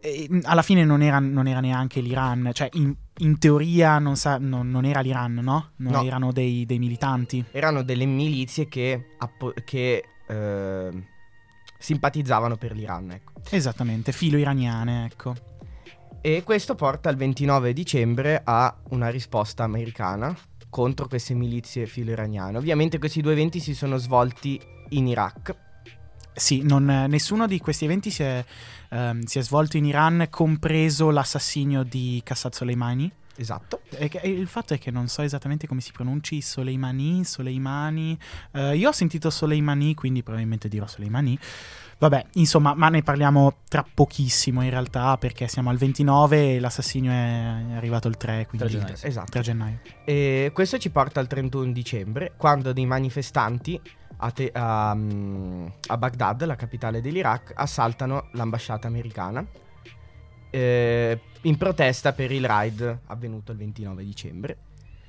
eh, 0.00 0.28
alla 0.44 0.62
fine 0.62 0.84
non 0.84 1.02
era, 1.02 1.18
non 1.18 1.46
era 1.46 1.60
neanche 1.60 2.00
l'Iran, 2.00 2.50
cioè 2.54 2.68
in, 2.72 2.94
in 3.18 3.38
teoria 3.38 3.98
non, 3.98 4.16
sa- 4.16 4.38
non- 4.38 4.70
non 4.70 4.84
era 4.84 5.00
l'Iran, 5.00 5.34
no? 5.34 5.70
Non 5.76 5.92
No. 5.92 6.02
erano 6.02 6.32
dei, 6.32 6.64
dei 6.66 6.78
militanti. 6.78 7.44
Erano 7.52 7.82
delle 7.82 8.06
milizie 8.06 8.68
che, 8.68 9.14
appo- 9.18 9.54
che 9.64 10.04
ehm, 10.28 11.04
simpatizzavano 11.78 12.56
per 12.56 12.72
l'Iran. 12.74 13.12
Ecco. 13.12 13.32
Esattamente, 13.50 14.12
filo 14.12 14.36
iraniane, 14.36 15.06
ecco. 15.06 15.34
E 16.20 16.42
questo 16.42 16.74
porta 16.74 17.10
il 17.10 17.16
29 17.16 17.72
dicembre 17.72 18.40
a 18.44 18.76
una 18.90 19.08
risposta 19.08 19.62
americana 19.62 20.36
contro 20.68 21.06
queste 21.06 21.34
milizie 21.34 21.86
filo-iraniane. 21.86 22.58
Ovviamente 22.58 22.98
questi 22.98 23.22
due 23.22 23.32
eventi 23.32 23.60
si 23.60 23.74
sono 23.74 23.96
svolti 23.96 24.60
in 24.90 25.06
Iraq. 25.06 25.56
Sì, 26.34 26.62
non- 26.62 27.06
nessuno 27.08 27.46
di 27.46 27.58
questi 27.58 27.84
eventi 27.84 28.10
si 28.10 28.22
è, 28.22 28.44
ehm, 28.90 29.22
si 29.22 29.38
è 29.38 29.42
svolto 29.42 29.76
in 29.76 29.86
Iran, 29.86 30.26
compreso 30.30 31.10
l'assassinio 31.10 31.82
di 31.82 32.20
Qassad 32.24 32.52
Soleimani. 32.52 33.10
Esatto. 33.38 33.82
E 33.90 34.10
e 34.20 34.30
il 34.30 34.48
fatto 34.48 34.74
è 34.74 34.78
che 34.78 34.90
non 34.90 35.06
so 35.08 35.22
esattamente 35.22 35.66
come 35.66 35.80
si 35.80 35.92
pronunci 35.92 36.40
Soleimani, 36.40 37.24
Soleimani. 37.24 38.18
Eh, 38.52 38.76
io 38.76 38.88
ho 38.88 38.92
sentito 38.92 39.30
Soleimani, 39.30 39.94
quindi 39.94 40.22
probabilmente 40.22 40.68
dirò 40.68 40.86
Soleimani. 40.86 41.38
Vabbè, 42.00 42.26
insomma, 42.34 42.74
ma 42.74 42.88
ne 42.88 43.02
parliamo 43.02 43.58
tra 43.68 43.84
pochissimo 43.92 44.62
in 44.62 44.70
realtà, 44.70 45.16
perché 45.18 45.48
siamo 45.48 45.70
al 45.70 45.76
29 45.78 46.54
e 46.54 46.60
l'assassinio 46.60 47.10
è 47.10 47.74
arrivato 47.74 48.06
il 48.06 48.16
3, 48.16 48.46
quindi 48.48 48.68
3 48.68 48.78
gennaio, 48.78 48.96
sì. 48.96 49.06
Esatto. 49.06 49.30
3 49.30 49.40
gennaio. 49.40 49.80
E 50.04 50.50
questo 50.52 50.78
ci 50.78 50.90
porta 50.90 51.18
al 51.18 51.26
31 51.26 51.72
dicembre, 51.72 52.34
quando 52.36 52.72
dei 52.72 52.86
manifestanti 52.86 53.80
a, 54.18 54.30
Te- 54.30 54.50
a, 54.52 54.94
mm, 54.94 55.66
a 55.88 55.96
Baghdad, 55.96 56.44
la 56.44 56.56
capitale 56.56 57.00
dell'Iraq, 57.00 57.52
assaltano 57.54 58.28
l'ambasciata 58.32 58.86
americana 58.86 59.44
eh, 60.50 61.20
in 61.42 61.56
protesta 61.56 62.12
per 62.12 62.32
il 62.32 62.44
raid 62.44 63.00
avvenuto 63.06 63.52
il 63.52 63.58
29 63.58 64.04
dicembre. 64.04 64.56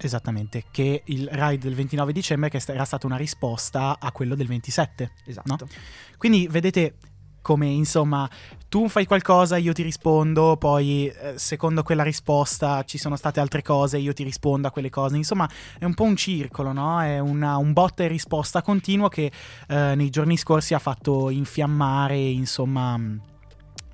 Esattamente, 0.02 0.66
che 0.72 1.02
il 1.06 1.28
raid 1.30 1.62
del 1.62 1.76
29 1.76 2.14
dicembre 2.14 2.50
che 2.50 2.62
era 2.68 2.86
stata 2.86 3.06
una 3.06 3.18
risposta 3.18 3.98
a 4.00 4.12
quello 4.12 4.36
del 4.36 4.48
27. 4.48 5.12
Esatto. 5.26 5.68
Quindi 6.18 6.48
vedete 6.50 6.96
come 7.42 7.68
insomma 7.68 8.30
tu 8.68 8.88
fai 8.88 9.06
qualcosa, 9.06 9.58
io 9.58 9.74
ti 9.74 9.82
rispondo, 9.82 10.56
poi 10.58 11.08
eh, 11.08 11.34
secondo 11.38 11.82
quella 11.82 12.04
risposta 12.04 12.84
ci 12.84 13.00
sono 13.00 13.16
state 13.16 13.40
altre 13.40 13.64
cose, 13.64 13.98
io 13.98 14.14
ti 14.14 14.24
rispondo 14.24 14.68
a 14.68 14.72
quelle 14.72 14.92
cose. 14.92 15.16
Insomma 15.18 15.50
è 15.80 15.86
un 15.86 15.96
po' 15.96 16.04
un 16.04 16.16
circolo, 16.16 16.72
no? 16.72 17.02
È 17.02 17.18
una- 17.20 17.58
un 17.58 17.74
botta 17.74 18.04
e 18.04 18.08
risposta 18.08 18.62
continuo 18.62 19.08
che 19.08 19.32
eh, 19.68 19.96
nei 19.96 20.10
giorni 20.10 20.38
scorsi 20.38 20.74
ha 20.76 20.80
fatto 20.80 21.30
infiammare, 21.30 22.18
insomma... 22.18 23.00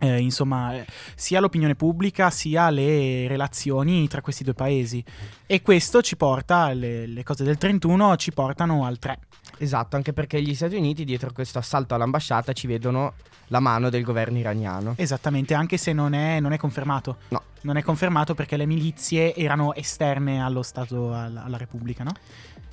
eh, 0.05 0.19
insomma, 0.19 0.73
sia 1.15 1.39
l'opinione 1.39 1.75
pubblica 1.75 2.29
sia 2.29 2.69
le 2.69 3.27
relazioni 3.27 4.07
tra 4.07 4.21
questi 4.21 4.43
due 4.43 4.53
paesi. 4.53 5.03
E 5.45 5.61
questo 5.61 6.01
ci 6.01 6.15
porta, 6.15 6.71
le, 6.73 7.05
le 7.07 7.23
cose 7.23 7.43
del 7.43 7.57
31 7.57 8.15
ci 8.15 8.31
portano 8.31 8.85
al 8.85 8.99
3. 8.99 9.19
Esatto, 9.57 9.95
anche 9.95 10.13
perché 10.13 10.41
gli 10.41 10.53
Stati 10.53 10.75
Uniti 10.75 11.05
dietro 11.05 11.31
questo 11.31 11.59
assalto 11.59 11.95
all'ambasciata 11.95 12.53
ci 12.53 12.67
vedono 12.67 13.13
la 13.47 13.59
mano 13.59 13.89
del 13.89 14.03
governo 14.03 14.37
iraniano. 14.37 14.93
Esattamente, 14.97 15.53
anche 15.53 15.77
se 15.77 15.93
non 15.93 16.13
è, 16.13 16.39
non 16.39 16.51
è 16.51 16.57
confermato. 16.57 17.17
No. 17.29 17.41
Non 17.61 17.77
è 17.77 17.83
confermato 17.83 18.35
perché 18.35 18.57
le 18.57 18.65
milizie 18.65 19.33
erano 19.35 19.73
esterne 19.73 20.41
allo 20.41 20.61
Stato, 20.61 21.13
alla, 21.13 21.43
alla 21.43 21.57
Repubblica, 21.57 22.03
no? 22.03 22.11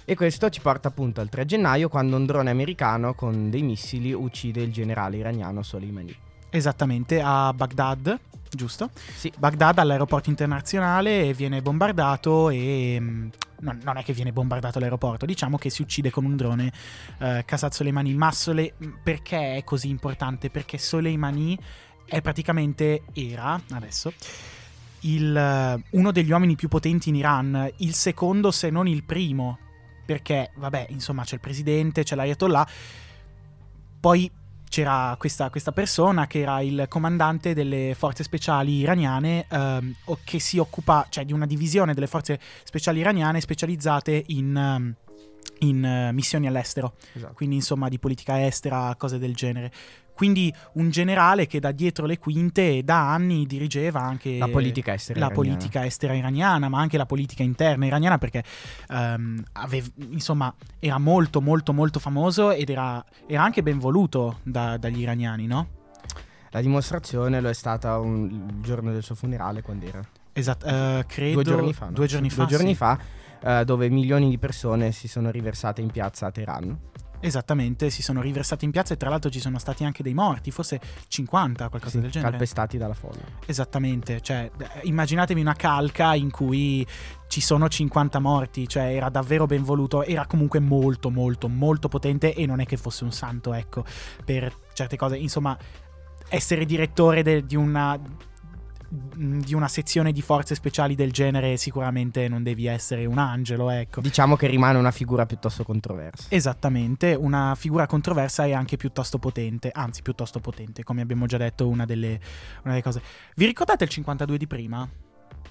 E 0.05 0.17
questo 0.17 0.51
ci 0.51 0.61
porta 0.61 0.89
appunto 0.89 1.21
al 1.21 1.29
3 1.29 1.45
gennaio 1.45 1.89
quando 1.89 2.17
un 2.17 2.27
drone 2.27 2.51
americano 2.51 3.15
con 3.15 3.51
dei 3.51 3.63
missili 3.63 4.13
uccide 4.13 4.61
il 4.61 4.73
generale 4.73 5.17
iraniano 5.17 5.63
Soleimani. 5.63 6.15
Esattamente, 6.55 7.21
a 7.25 7.53
Baghdad, 7.55 8.19
giusto? 8.51 8.91
Sì. 9.17 9.33
Baghdad 9.39 9.79
all'aeroporto 9.79 10.29
internazionale 10.29 11.33
viene 11.33 11.63
bombardato 11.63 12.51
e... 12.51 12.99
mm, 13.01 13.29
Non, 13.61 13.81
non 13.83 13.97
è 13.97 14.03
che 14.03 14.13
viene 14.13 14.33
bombardato 14.33 14.79
l'aeroporto, 14.79 15.25
diciamo 15.25 15.57
che 15.57 15.71
si 15.71 15.83
uccide 15.83 16.11
con 16.11 16.25
un 16.25 16.37
drone 16.37 16.71
eh, 17.21 17.45
Qasad 17.47 17.73
Soleimani. 17.73 18.13
Ma 18.15 18.31
Sole- 18.33 18.75
perché 19.03 19.57
è 19.57 19.65
così 19.65 19.89
importante? 19.89 20.51
Perché 20.51 20.77
Soleimani 20.79 21.57
è 22.05 22.21
praticamente, 22.21 23.05
era 23.15 23.59
adesso, 23.71 24.13
il, 25.01 25.35
eh, 25.35 25.83
uno 25.93 26.11
degli 26.11 26.31
uomini 26.31 26.55
più 26.55 26.69
potenti 26.69 27.09
in 27.09 27.15
Iran, 27.15 27.71
il 27.79 27.95
secondo 27.95 28.51
se 28.51 28.69
non 28.69 28.87
il 28.89 29.05
primo, 29.05 29.59
perché 30.05 30.51
vabbè, 30.57 30.89
insomma 30.91 31.25
c'è 31.25 31.37
il 31.37 31.41
presidente, 31.41 32.03
c'è 32.03 32.15
l'ayatollah, 32.17 32.67
poi 34.01 34.31
c'era 34.73 35.15
questa, 35.19 35.51
questa 35.51 35.71
persona 35.71 36.27
che 36.27 36.41
era 36.41 36.63
il 36.63 36.87
comandante 36.89 37.53
delle 37.53 37.95
forze 37.95 38.23
speciali 38.23 38.77
iraniane 38.79 39.45
ehm, 39.51 39.95
o 40.07 40.19
che 40.25 40.39
si 40.41 40.57
occupa, 40.57 41.05
cioè 41.11 41.27
di 41.27 41.35
una 41.35 41.45
divisione 41.45 41.93
delle 41.93 42.07
forze 42.07 42.41
speciali 42.65 43.01
iraniane 43.01 43.43
specializzate 43.43 44.25
in, 44.29 44.57
ehm, 44.57 44.95
in 45.59 45.85
eh, 45.85 46.13
missioni 46.13 46.47
all'estero, 46.47 46.95
Esatto. 47.13 47.35
quindi 47.35 47.57
insomma 47.57 47.91
di 47.91 47.99
politica 47.99 48.47
estera, 48.47 48.95
cose 48.97 49.19
del 49.19 49.35
genere. 49.35 49.71
Quindi 50.15 50.53
un 50.75 50.91
generale 50.91 51.47
che 51.47 51.59
da 51.59 51.73
dietro 51.73 52.07
le 52.07 52.19
quinte 52.19 52.83
da 52.85 53.13
anni 53.13 53.47
dirigeva 53.47 54.01
anche 54.03 54.39
La 54.39 54.49
politica 54.49 54.93
estera 54.95 55.19
la 55.19 55.27
iraniana. 55.27 55.55
politica 55.57 55.85
estera 55.87 56.15
iraniana, 56.15 56.69
ma 56.69 56.79
anche 56.81 56.97
la 56.97 57.07
politica 57.07 57.43
interna 57.43 57.87
iraniana, 57.87 58.19
perché 58.19 58.45
ehm, 58.91 59.43
avev- 59.53 59.93
insomma 60.11 60.55
era 60.79 60.99
molto 60.99 61.41
molto 61.41 61.73
molto 61.73 61.99
famoso 61.99 62.51
ed 62.51 62.69
era, 62.71 63.05
era 63.27 63.43
anche 63.43 63.63
ben 63.63 63.79
voluto 63.79 64.39
da- 64.43 64.77
dagli 64.77 65.01
iraniani, 65.01 65.47
no? 65.47 65.69
La 66.51 66.61
dimostrazione 66.61 67.41
lo 67.41 67.49
è 67.49 67.55
stata 67.55 67.99
un- 67.99 68.51
il 68.57 68.61
giorno 68.63 68.93
del 68.93 69.03
suo 69.03 69.15
funerale, 69.15 69.63
quando 69.63 69.87
era? 69.87 70.01
Esatto, 70.35 70.67
eh, 70.67 71.05
credo 71.09 71.43
Due 71.43 71.53
giorni 71.53 71.73
fa. 71.73 71.87
no? 71.87 71.93
Due 71.93 72.07
giorni 72.07 72.31
fa. 72.31 72.37
Due 72.45 72.47
giorni 72.57 72.69
sì. 72.71 72.75
fa, 72.77 72.99
eh, 73.43 73.65
dove 73.65 73.89
milioni 73.89 74.29
di 74.29 74.39
persone 74.39 74.93
si 74.93 75.09
sono 75.09 75.31
riversate 75.31 75.81
in 75.81 75.91
piazza 75.91 76.27
a 76.27 76.31
Teheran. 76.31 76.79
Esattamente, 77.25 77.89
si 77.91 78.03
sono 78.03 78.21
riversati 78.21 78.65
in 78.65 78.71
piazza 78.73 78.95
e 78.95 78.97
tra 78.97 79.09
l'altro 79.09 79.31
ci 79.31 79.41
sono 79.41 79.59
stati 79.59 79.85
anche 79.85 80.03
dei 80.03 80.13
morti, 80.15 80.51
forse 80.51 80.81
50, 81.09 81.69
qualcosa 81.69 81.95
Sì, 81.97 82.01
del 82.01 82.11
genere. 82.11 82.31
calpestati 82.33 82.79
dalla 82.79 82.95
folla. 82.95 83.21
Esattamente, 83.47 84.21
cioè 84.21 84.51
immaginatevi 84.83 85.41
una 85.41 85.55
calca 85.55 86.15
in 86.15 86.31
cui 86.31 86.85
ci 87.29 87.41
sono 87.41 87.69
50 87.69 88.19
morti, 88.19 88.67
cioè 88.69 88.95
era 88.95 89.09
davvero 89.09 89.47
ben 89.47 89.63
voluto, 89.63 90.03
era 90.05 90.27
comunque 90.27 90.59
molto 90.61 91.11
molto 91.11 91.49
molto 91.49 91.89
potente 91.89 92.35
e 92.35 92.45
non 92.45 92.61
è 92.61 92.67
che 92.67 92.77
fosse 92.77 93.05
un 93.05 93.13
santo, 93.13 93.53
ecco, 93.55 93.85
per 94.25 94.53
certe 94.73 94.97
cose, 94.97 95.17
insomma, 95.17 95.57
essere 96.29 96.65
direttore 96.65 97.23
de- 97.23 97.47
di 97.47 97.57
una 97.57 97.99
di 98.95 99.55
una 99.55 99.69
sezione 99.69 100.13
di 100.13 100.21
forze 100.21 100.55
speciali 100.55 100.95
del 100.95 101.13
genere 101.13 101.57
sicuramente 101.57 102.29
non 102.29 102.43
devi 102.43 102.67
essere 102.67 103.07
un 103.07 103.17
angelo, 103.17 103.71
ecco. 103.71 104.03
Diciamo 104.03 104.37
che 104.37 104.47
rimane 104.49 104.79
una 104.79 104.91
figura 104.91 105.25
piuttosto 105.25 105.65
controversa. 105.65 106.27
Esattamente, 106.29 107.15
una 107.15 107.55
figura 107.57 107.87
controversa 107.87 108.45
e 108.45 108.53
anche 108.53 108.77
piuttosto 108.77 109.19
potente, 109.19 109.71
anzi 109.73 110.03
piuttosto 110.03 110.41
potente, 110.41 110.85
come 110.85 111.01
abbiamo 111.01 111.25
già 111.25 111.39
detto, 111.39 111.69
una 111.69 111.87
delle, 111.87 112.21
una 112.65 112.73
delle 112.73 112.83
cose. 112.83 113.01
Vi 113.35 113.47
ricordate 113.47 113.85
il 113.85 113.91
52 113.91 114.37
di 114.37 114.47
prima? 114.47 114.87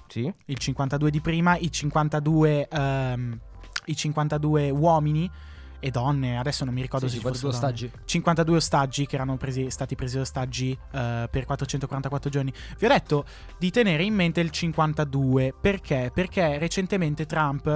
Sì? 0.06 0.32
Il 0.44 0.58
52 0.58 1.10
di 1.10 1.20
prima, 1.20 1.56
i 1.56 1.72
52, 1.72 2.68
ehm, 2.68 3.40
i 3.86 3.96
52 3.96 4.70
uomini 4.70 5.28
e 5.84 5.90
donne, 5.90 6.38
adesso 6.38 6.64
non 6.64 6.72
mi 6.72 6.80
ricordo 6.80 7.08
Sì, 7.08 7.14
se 7.14 7.18
sì, 7.18 7.24
ci 7.24 7.28
fossero 7.28 7.50
quattro 7.50 7.68
donne. 7.68 7.82
ostaggi. 7.90 8.02
52 8.04 8.56
ostaggi 8.56 9.06
che 9.06 9.16
erano 9.16 9.36
presi- 9.36 9.68
stati 9.68 9.96
presi 9.96 10.16
ostaggi 10.18 10.70
eh, 10.92 11.28
per 11.28 11.44
444 11.44 12.30
giorni. 12.30 12.52
Vi 12.78 12.84
ho 12.84 12.88
detto 12.88 13.24
di 13.58 13.70
tenere 13.72 14.04
in 14.04 14.14
mente 14.14 14.40
il 14.40 14.50
52 14.50 15.52
perché? 15.60 16.12
Perché 16.14 16.58
recentemente 16.58 17.26
Trump 17.26 17.66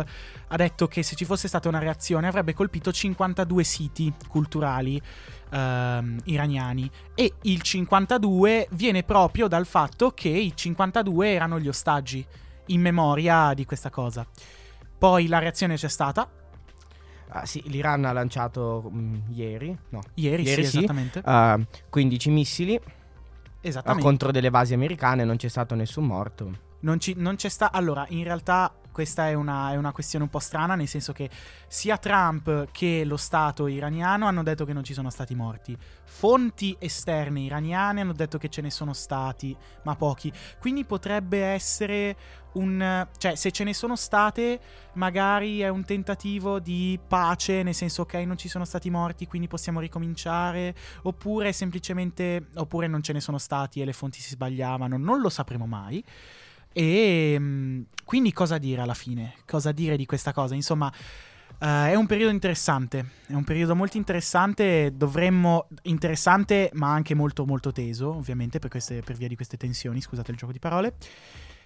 ha 0.49 0.57
detto 0.57 0.87
che 0.87 1.03
se 1.03 1.16
ci 1.16 1.25
fosse 1.25 1.49
stata 1.49 1.69
una 1.69 1.81
reazione 1.81 2.29
avrebbe 2.29 2.55
colpito 2.55 2.92
52 2.92 3.64
siti 3.64 4.12
culturali 4.29 5.03
ehm, 5.51 6.21
iraniani 6.27 6.88
e 7.14 7.35
il 7.42 7.61
52 7.61 8.69
viene 8.71 9.03
proprio 9.03 9.49
dal 9.49 9.66
fatto 9.66 10.12
che 10.12 10.29
i 10.29 10.53
52 10.55 11.33
erano 11.33 11.59
gli 11.59 11.66
ostaggi 11.69 12.25
in 12.66 12.81
memoria 12.81 13.53
di 13.55 13.64
questa 13.64 13.90
cosa. 13.90 14.25
Poi 14.99 15.27
la 15.27 15.38
reazione 15.40 15.75
c'è 15.77 15.88
stata 15.88 16.29
Ah, 17.38 17.44
sì, 17.44 17.62
l'Iran 17.66 18.05
ha 18.07 18.12
lanciato 18.12 18.90
mm, 18.90 19.14
ieri, 19.33 19.77
no, 19.90 20.01
ieri, 20.14 20.42
Ieri 20.42 20.64
sì, 20.64 20.70
sì. 20.70 20.77
esattamente. 20.79 21.20
ah, 21.25 21.61
15 21.90 22.31
missili 22.31 22.75
ah, 22.83 22.90
esattamente. 23.61 24.03
contro 24.03 24.31
delle 24.31 24.51
basi 24.51 24.72
americane, 24.72 25.22
non 25.25 25.37
c'è 25.37 25.49
stato 25.49 25.75
nessun 25.75 26.07
morto. 26.07 26.64
Non, 26.81 26.99
ci- 26.99 27.14
non 27.16 27.37
c'è 27.37 27.49
sta. 27.51 27.72
Allora, 27.72 28.07
in 28.09 28.25
realtà 28.25 28.72
questa 28.97 29.29
è 29.29 29.35
una, 29.35 29.73
è 29.73 29.77
una 29.77 29.93
questione 29.93 30.25
un 30.25 30.31
po' 30.31 30.39
strana, 30.39 30.75
nel 30.75 30.89
senso 30.89 31.13
che 31.13 31.29
sia 31.69 31.99
Trump 31.99 32.69
che 32.73 33.05
lo 33.05 33.19
Stato 33.19 33.67
iraniano 33.67 34.27
hanno 34.27 34.43
detto 34.43 34.65
che 34.65 34.73
non 34.73 34.85
ci 34.85 34.95
sono 34.95 35.11
stati 35.11 35.35
morti. 35.35 35.77
Fonti 36.05 36.75
esterne 36.79 37.41
iraniane 37.41 38.01
hanno 38.01 38.15
detto 38.15 38.39
che 38.39 38.49
ce 38.49 38.63
ne 38.63 38.71
sono 38.71 38.95
stati, 38.95 39.55
ma 39.83 39.97
pochi. 39.97 40.33
Quindi 40.59 40.87
potrebbe 40.87 41.45
essere 41.45 42.17
un. 42.55 43.07
cioè, 43.19 43.35
se 43.35 43.51
ce 43.51 43.65
ne 43.65 43.75
sono 43.75 43.97
state, 43.97 44.61
magari 44.95 45.61
è 45.61 45.69
un 45.69 45.85
tentativo 45.85 46.59
di 46.59 46.99
pace, 47.07 47.63
nel 47.63 47.75
senso, 47.75 48.01
ok, 48.01 48.15
non 48.15 48.39
ci 48.39 48.49
sono 48.49 48.65
stati 48.65 48.89
morti, 48.89 49.27
quindi 49.27 49.47
possiamo 49.47 49.79
ricominciare. 49.79 50.75
Oppure 51.03 51.53
semplicemente. 51.53 52.47
Oppure 52.55 52.87
non 52.87 53.03
ce 53.03 53.13
ne 53.13 53.21
sono 53.21 53.37
stati 53.37 53.83
e 53.83 53.85
le 53.85 53.93
fonti 53.93 54.23
si 54.23 54.31
sbagliavano. 54.31 54.97
Non 54.97 55.21
lo 55.21 55.29
sapremo 55.29 55.67
mai. 55.67 56.03
E 56.79 57.37
mm, 57.39 57.83
quindi 58.05 58.35
cosa 58.35 58.59
dire 58.59 58.83
alla 58.83 58.93
fine? 58.93 59.37
Cosa 59.47 59.73
dire 59.73 59.97
di 59.97 60.05
questa 60.05 60.35
cosa? 60.35 60.55
Insomma, 60.55 60.93
eh, 61.59 61.91
è 61.91 61.95
un 61.95 62.05
periodo 62.05 62.31
interessante, 62.31 63.12
è 63.29 63.33
un 63.33 63.45
periodo 63.45 63.75
molto 63.75 63.97
interessante, 63.97 64.93
dovremmo 64.95 65.69
interessante 65.85 66.69
ma 66.75 66.93
anche 66.93 67.15
molto 67.15 67.47
molto 67.47 67.73
teso, 67.73 68.15
ovviamente 68.15 68.59
per, 68.59 68.69
queste- 68.69 69.01
per 69.01 69.17
via 69.17 69.27
di 69.27 69.37
queste 69.37 69.57
tensioni, 69.57 70.03
scusate 70.03 70.33
il 70.33 70.37
gioco 70.37 70.53
di 70.53 70.59
parole, 70.59 70.97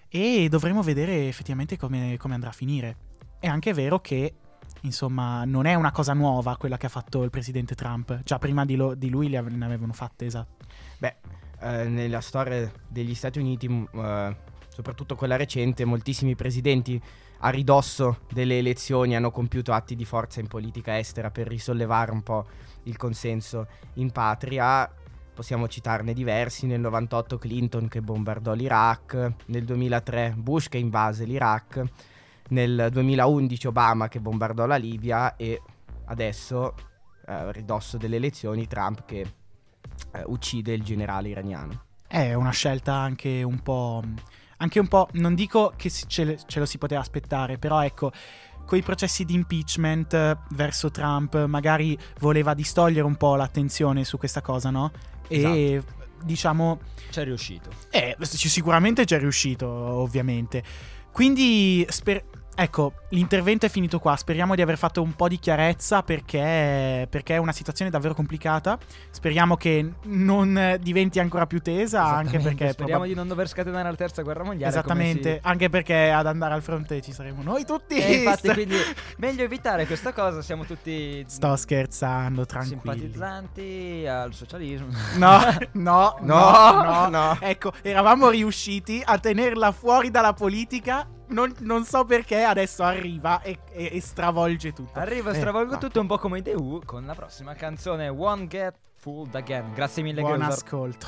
e 0.09 0.47
dovremo 0.49 0.81
vedere 0.81 1.27
effettivamente 1.27 1.77
come, 1.77 2.17
come 2.17 2.35
andrà 2.35 2.51
a 2.51 2.53
finire. 2.53 2.97
È 3.41 3.49
anche 3.49 3.75
vero 3.75 3.99
che, 3.99 4.33
insomma, 4.83 5.45
non 5.45 5.67
è 5.67 5.75
una 5.75 5.91
cosa 5.91 6.13
nuova 6.13 6.57
quella 6.57 6.77
che 6.77 6.87
ha 6.87 6.91
fatto 6.91 7.25
il 7.25 7.31
presidente 7.31 7.75
Trump, 7.75 8.23
già 8.23 8.39
prima 8.39 8.65
di, 8.65 8.77
lo- 8.77 8.95
di 8.95 9.11
lui 9.11 9.29
ne 9.29 9.39
avevano 9.39 9.93
fatte, 9.93 10.27
esatto. 10.27 10.67
Beh, 10.99 11.17
eh, 11.63 11.89
nella 11.89 12.21
storia 12.21 12.71
degli 12.87 13.17
Stati 13.17 13.41
Uniti, 13.41 13.69
m- 13.69 13.89
eh, 13.93 14.49
soprattutto 14.81 15.15
quella 15.15 15.37
recente, 15.37 15.85
moltissimi 15.85 16.35
presidenti 16.35 17.01
a 17.41 17.51
ridosso 17.51 18.21
delle 18.33 18.59
elezioni 18.59 19.15
hanno 19.15 19.31
compiuto 19.31 19.73
atti 19.73 19.95
di 19.95 20.07
forza 20.07 20.41
in 20.41 20.47
politica 20.47 20.99
estera 20.99 21.31
per 21.31 21.47
risollevare 21.47 22.11
un 22.11 22.23
po' 22.23 22.47
il 22.85 22.97
consenso 22.97 23.67
in 23.95 24.11
patria. 24.11 24.91
Possiamo 25.35 25.69
citarne 25.69 26.15
diversi, 26.15 26.67
nel 26.67 26.81
98 26.81 27.37
Clinton 27.39 27.89
che 27.89 28.01
bombardò 28.01 28.55
l'Iraq, 28.55 29.33
nel 29.47 29.65
2003 29.65 30.35
Bush 30.37 30.69
che 30.69 30.79
invase 30.79 31.25
l'Iraq, 31.25 31.83
nel 32.49 32.89
2011 32.91 33.67
Obama 33.67 34.09
che 34.09 34.21
bombardò 34.21 34.65
la 34.65 34.77
Libia 34.77 35.37
e 35.37 35.61
adesso, 36.07 36.75
eh, 37.27 37.33
a 37.33 37.53
ridosso 37.53 37.99
delle 37.99 38.17
elezioni, 38.17 38.67
Trump 38.67 39.05
che 39.05 39.21
eh, 40.13 40.23
uccide 40.27 40.73
il 40.73 40.83
generale 40.83 41.29
iraniano. 41.29 41.85
È 42.07 42.35
una 42.35 42.51
scelta 42.51 42.95
anche 42.95 43.45
un 43.45 43.61
po'. 43.61 44.03
Anche 44.63 44.79
un 44.79 44.89
po'. 44.89 45.09
Non 45.13 45.35
dico 45.35 45.73
che 45.77 45.91
ce, 45.91 46.39
ce 46.47 46.59
lo 46.59 46.67
si 46.67 46.79
poteva 46.79 47.01
aspettare, 47.01 47.59
però 47.59 47.83
ecco. 47.83 48.13
Con 48.65 48.79
i 48.79 48.83
processi 48.83 49.25
di 49.25 49.35
impeachment 49.35 50.15
eh, 50.15 50.37
verso 50.51 50.93
Trump, 50.93 51.45
magari 51.47 51.99
voleva 52.21 52.55
distogliere 52.55 53.05
un 53.05 53.17
po' 53.17 53.35
l'attenzione 53.35 54.05
su 54.05 54.17
questa 54.17 54.43
cosa, 54.43 54.71
no? 54.71 54.93
E 55.27 55.83
diciamo. 56.23 56.79
Ci 57.11 57.21
è 57.21 57.25
riuscito. 57.25 57.71
Eh, 57.91 58.17
sicuramente 58.21 59.07
ci 59.07 59.15
è 59.15 59.19
riuscito, 59.19 59.67
ovviamente. 59.67 60.63
Quindi, 61.11 61.85
sper- 61.89 62.23
ecco, 62.63 62.93
l'intervento 63.11 63.67
è 63.67 63.69
finito 63.69 63.99
qua. 63.99 64.17
Speriamo 64.17 64.55
di 64.55 64.63
aver 64.63 64.77
fatto 64.79 65.03
un 65.03 65.15
po' 65.15 65.29
di 65.29 65.39
chiarezza 65.39 66.03
perché, 66.03 67.07
perché 67.11 67.35
è 67.35 67.39
una 67.39 67.53
situazione 67.53 67.91
davvero 67.91 68.15
complicata. 68.15 68.79
Speriamo 69.11 69.57
che 69.57 69.93
non 70.05 70.77
diventi 70.81 71.19
ancora 71.21 71.47
più 71.47 71.61
tesa, 71.61 72.05
anche 72.05 72.39
perché... 72.39 72.71
speriamo 72.71 73.01
probab- 73.01 73.07
di 73.07 73.15
non 73.15 73.29
dover 73.29 73.49
scatenare 73.49 73.89
la 73.91 73.97
terza 73.97 74.23
guerra 74.23 74.45
mondiale. 74.45 74.71
Esattamente, 74.73 75.39
come 75.41 75.53
anche 75.53 75.69
perché 75.69 76.11
ad 76.11 76.27
andare 76.27 76.55
al 76.55 76.63
fronte 76.63 77.01
ci 77.01 77.13
saremo 77.13 77.43
noi 77.43 77.65
tutti. 77.65 78.01
si- 78.01 78.07
Eh, 78.07 78.13
infatti, 78.19 78.49
quindi 78.55 78.77
meglio 79.19 79.43
evitare 79.43 79.87
questa 79.87 80.13
cosa. 80.13 80.43
Siamo 80.43 80.65
tutti 80.65 81.25
Sto 81.27 81.57
scherzando, 81.57 82.47
tranquilli. 82.47 82.81
simpatizzanti 82.83 84.07
al 84.07 84.35
socialismo. 84.35 84.89
No, 85.17 85.39
no, 85.73 86.17
no, 86.21 86.39
No, 86.41 86.83
no, 86.83 87.09
no. 87.09 87.39
Ecco, 87.41 87.73
eravamo 87.83 88.29
riusciti 88.31 89.03
a 89.05 89.19
tenerla 89.19 89.73
fuori 89.73 90.11
dalla 90.11 90.33
politica. 90.33 91.07
Non, 91.31 91.55
non 91.61 91.85
so 91.85 92.05
perché 92.05 92.43
adesso 92.43 92.83
arriva 92.83 93.41
e, 93.43 93.59
e- 93.73 93.91
e 93.93 94.01
stravolge 94.01 94.73
tutto. 94.73 94.99
Arriva, 94.99 95.31
Eh, 95.31 95.35
stravolgo 95.35 95.73
no. 95.75 95.79
tutto 95.79 96.01
un 96.01 96.07
po' 96.07 96.19
come 96.19 96.39
i 96.39 96.43
The 96.43 96.55
Who 96.55 96.83
con 96.85 97.07
la 97.07 97.15
prossima 97.15 97.55
canzone 97.55 98.09
One 98.09 98.47
Get 98.47 98.75
Fooled 98.97 99.35
Again. 99.35 99.73
Grazie 99.73 100.03
mille, 100.03 100.21
Buon 100.21 100.39
Gilder. 100.39 100.53
ascolto. 100.53 101.07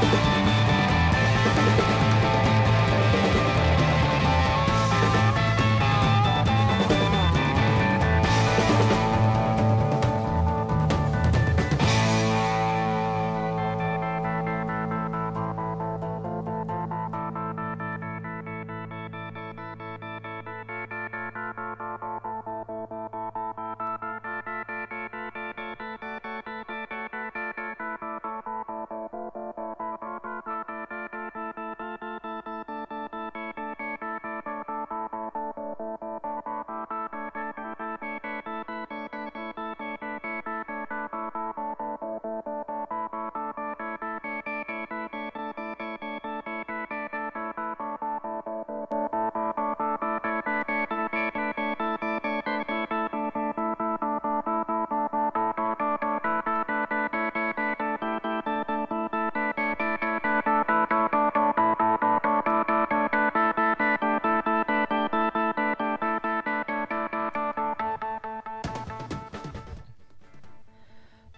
Bye. 0.00 0.37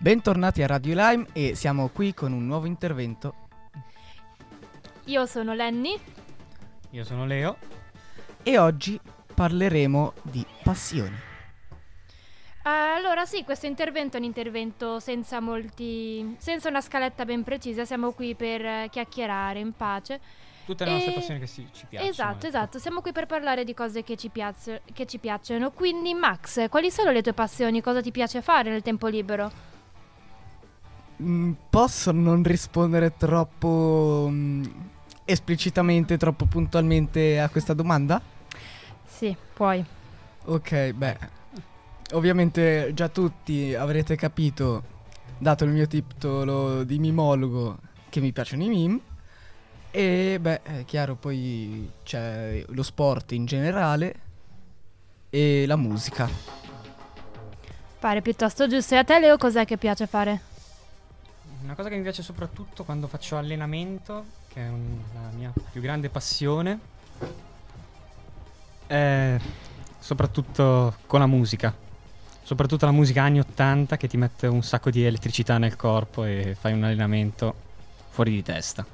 Bentornati 0.02 0.62
a 0.62 0.66
Radio 0.66 0.94
Lime 0.94 1.26
e 1.32 1.54
siamo 1.54 1.88
qui 1.88 2.14
con 2.14 2.32
un 2.32 2.46
nuovo 2.46 2.66
intervento. 2.66 3.34
Io 5.04 5.26
sono 5.26 5.52
Lenny. 5.52 5.98
Io 6.90 7.04
sono 7.04 7.26
Leo. 7.26 7.56
E 8.42 8.56
oggi 8.58 8.98
parleremo 9.34 10.14
di 10.22 10.44
passioni. 10.62 11.14
Allora 12.62 13.26
sì, 13.26 13.44
questo 13.44 13.66
intervento 13.66 14.16
è 14.16 14.20
un 14.20 14.24
intervento 14.26 15.00
senza 15.00 15.40
molti... 15.40 16.34
senza 16.38 16.68
una 16.68 16.80
scaletta 16.80 17.24
ben 17.24 17.42
precisa, 17.42 17.84
siamo 17.84 18.12
qui 18.12 18.34
per 18.34 18.64
eh, 18.64 18.88
chiacchierare 18.90 19.58
in 19.58 19.72
pace. 19.72 20.20
Tutte 20.64 20.84
le 20.84 20.92
nostre 20.92 21.10
E- 21.10 21.14
passioni 21.14 21.40
che 21.40 21.46
si- 21.46 21.66
ci 21.72 21.86
piacciono. 21.86 22.10
Esatto, 22.10 22.36
ecco. 22.36 22.46
esatto, 22.46 22.78
siamo 22.78 23.00
qui 23.00 23.12
per 23.12 23.26
parlare 23.26 23.64
di 23.64 23.74
cose 23.74 24.02
che 24.02 24.16
ci, 24.16 24.28
piace- 24.28 24.82
che 24.92 25.06
ci 25.06 25.18
piacciono. 25.18 25.70
Quindi 25.72 26.14
Max, 26.14 26.68
quali 26.68 26.90
sono 26.90 27.10
le 27.10 27.22
tue 27.22 27.32
passioni? 27.34 27.80
Cosa 27.82 28.00
ti 28.00 28.10
piace 28.10 28.40
fare 28.42 28.70
nel 28.70 28.82
tempo 28.82 29.06
libero? 29.08 29.50
Mm, 31.20 31.52
posso 31.68 32.12
non 32.12 32.42
rispondere 32.42 33.14
troppo 33.16 34.26
mm, 34.30 34.64
esplicitamente, 35.26 36.16
troppo 36.16 36.46
puntualmente 36.46 37.38
a 37.38 37.50
questa 37.50 37.74
domanda? 37.74 38.20
Sì, 39.06 39.36
puoi. 39.52 39.84
Ok, 40.46 40.92
beh. 40.92 41.18
Ovviamente 42.12 42.92
già 42.94 43.08
tutti 43.08 43.74
avrete 43.74 44.16
capito, 44.16 44.82
dato 45.36 45.64
il 45.64 45.70
mio 45.70 45.86
titolo 45.86 46.84
di 46.84 46.98
mimologo, 46.98 47.78
che 48.08 48.20
mi 48.20 48.32
piacciono 48.32 48.64
i 48.64 48.68
meme. 48.68 49.00
E 49.90 50.38
beh, 50.40 50.62
è 50.62 50.84
chiaro, 50.86 51.16
poi 51.16 51.90
c'è 52.02 52.64
lo 52.68 52.82
sport 52.82 53.32
in 53.32 53.44
generale 53.44 54.14
e 55.28 55.64
la 55.66 55.76
musica. 55.76 56.28
Pare 57.98 58.22
piuttosto 58.22 58.66
giusto. 58.66 58.94
E 58.94 58.98
a 58.98 59.04
te 59.04 59.18
Leo 59.18 59.36
cos'è 59.36 59.66
che 59.66 59.76
piace 59.76 60.06
fare? 60.06 60.49
Una 61.70 61.78
cosa 61.78 61.88
che 61.88 61.98
mi 61.98 62.02
piace 62.02 62.24
soprattutto 62.24 62.82
quando 62.82 63.06
faccio 63.06 63.36
allenamento, 63.36 64.24
che 64.48 64.60
è 64.60 64.68
un- 64.68 64.98
la 65.14 65.30
mia 65.36 65.52
più 65.70 65.80
grande 65.80 66.08
passione, 66.08 66.80
è 68.88 69.36
soprattutto 70.00 70.96
con 71.06 71.20
la 71.20 71.28
musica. 71.28 71.72
Soprattutto 72.42 72.86
la 72.86 72.90
musica 72.90 73.22
anni 73.22 73.38
80 73.38 73.96
che 73.96 74.08
ti 74.08 74.16
mette 74.16 74.48
un 74.48 74.64
sacco 74.64 74.90
di 74.90 75.04
elettricità 75.04 75.58
nel 75.58 75.76
corpo 75.76 76.24
e 76.24 76.56
fai 76.58 76.72
un 76.72 76.82
allenamento 76.82 77.54
fuori 78.08 78.32
di 78.32 78.42
testa. 78.42 78.84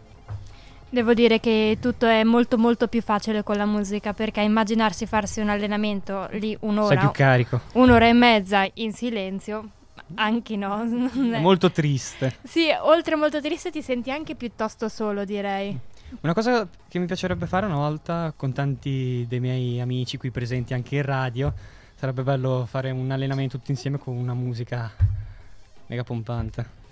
Devo 0.91 1.15
dire 1.15 1.41
che 1.41 1.79
tutto 1.81 2.05
è 2.05 2.25
molto 2.25 2.59
molto 2.59 2.89
più 2.89 3.01
facile 3.01 3.43
con 3.43 3.57
la 3.57 3.65
musica 3.65 4.13
perché 4.13 4.43
immaginarsi 4.43 5.07
farsi 5.07 5.41
un 5.41 5.49
allenamento 5.49 6.29
lì 6.33 6.49
Sei 6.51 6.59
un'ora, 6.61 7.01
più 7.01 7.11
carico. 7.11 7.59
un'ora 7.73 8.07
e 8.07 8.13
mezza 8.13 8.69
in 8.75 8.93
silenzio, 8.93 9.71
anche 10.15 10.57
no. 10.57 10.83
È 11.13 11.41
molto 11.41 11.71
triste. 11.71 12.37
Sì, 12.43 12.69
oltre 12.81 13.17
molto 13.17 13.41
triste 13.41 13.71
ti 13.71 13.83
senti 13.83 14.11
anche 14.11 14.35
piuttosto 14.35 14.89
solo 14.89 15.25
direi. 15.25 15.79
Una 16.21 16.35
cosa 16.35 16.69
che 16.89 16.99
mi 16.99 17.07
piacerebbe 17.07 17.47
fare 17.47 17.67
una 17.67 17.77
volta 17.77 18.33
con 18.37 18.53
tanti 18.53 19.27
dei 19.29 19.41
miei 19.41 19.81
amici 19.81 20.17
qui 20.17 20.31
presenti 20.31 20.73
anche 20.73 20.97
in 20.97 21.03
radio, 21.03 21.53
sarebbe 21.97 22.23
bello 22.23 22.65
fare 22.69 22.91
un 22.91 23.11
allenamento 23.11 23.59
tutti 23.59 23.73
insieme 23.73 23.99
con 23.99 24.17
una 24.17 24.35
musica 24.35 24.91
mega 25.87 26.05
pompante. 26.05 26.85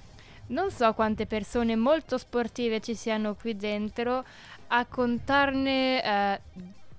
Non 0.47 0.71
so 0.71 0.93
quante 0.93 1.27
persone 1.27 1.75
molto 1.75 2.19
sportive 2.19 2.81
ci 2.81 2.95
siano 2.95 3.35
qui 3.35 3.57
dentro, 3.57 4.25
a 4.69 4.85
contarne 4.85 6.05
eh, 6.05 6.41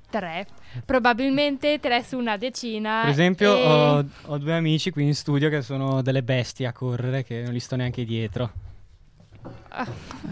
tre, 0.09 0.45
probabilmente 0.85 1.79
tre 1.79 2.03
su 2.03 2.17
una 2.17 2.37
decina. 2.37 3.01
Per 3.01 3.09
esempio, 3.11 3.55
e- 3.55 3.65
ho, 3.65 4.05
ho 4.25 4.37
due 4.37 4.53
amici 4.53 4.91
qui 4.91 5.03
in 5.03 5.15
studio 5.15 5.49
che 5.49 5.61
sono 5.61 6.01
delle 6.01 6.23
bestie 6.23 6.67
a 6.67 6.73
correre, 6.73 7.23
che 7.23 7.41
non 7.41 7.53
li 7.53 7.59
sto 7.59 7.75
neanche 7.75 8.03
dietro. 8.05 8.51
Ah, 9.69 9.85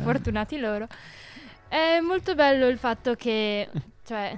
fortunati 0.03 0.57
loro. 0.59 0.87
È 1.67 1.99
molto 2.01 2.35
bello 2.35 2.67
il 2.67 2.77
fatto 2.77 3.15
che, 3.15 3.69
cioè, 4.05 4.37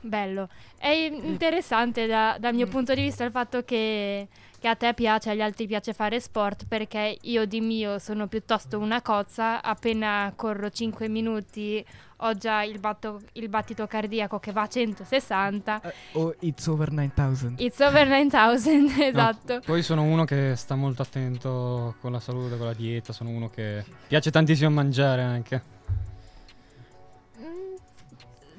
bello. 0.00 0.48
È 0.78 0.88
interessante 0.88 2.06
da- 2.06 2.36
dal 2.38 2.54
mio 2.54 2.66
punto 2.66 2.94
di 2.94 3.02
vista 3.02 3.24
il 3.24 3.30
fatto 3.30 3.64
che, 3.64 4.28
che 4.58 4.68
a 4.68 4.74
te 4.74 4.92
piace, 4.94 5.30
agli 5.30 5.40
altri 5.40 5.66
piace 5.66 5.94
fare 5.94 6.20
sport, 6.20 6.66
perché 6.68 7.16
io 7.22 7.44
di 7.46 7.60
mio 7.60 7.98
sono 7.98 8.26
piuttosto 8.26 8.78
una 8.78 9.02
cozza, 9.02 9.62
appena 9.62 10.32
corro 10.36 10.70
5 10.70 11.08
minuti 11.08 11.84
ho 12.18 12.34
già 12.34 12.62
il, 12.62 12.78
batto- 12.80 13.20
il 13.32 13.48
battito 13.48 13.86
cardiaco 13.86 14.38
che 14.38 14.52
va 14.52 14.62
a 14.62 14.66
160. 14.68 15.80
O 16.12 16.34
It's 16.40 16.66
Over 16.66 16.90
9000. 16.92 17.54
It's 17.58 17.80
over 17.80 18.06
9000, 18.08 18.96
No, 18.96 19.02
esatto. 19.04 19.60
poi 19.64 19.82
sono 19.82 20.02
uno 20.02 20.24
che 20.24 20.54
sta 20.56 20.74
molto 20.74 21.02
attento 21.02 21.94
con 22.00 22.12
la 22.12 22.20
salute, 22.20 22.56
con 22.56 22.66
la 22.66 22.74
dieta, 22.74 23.12
sono 23.12 23.30
uno 23.30 23.50
che 23.50 23.84
piace 24.08 24.30
tantissimo 24.30 24.70
mangiare 24.70 25.22
anche. 25.22 25.74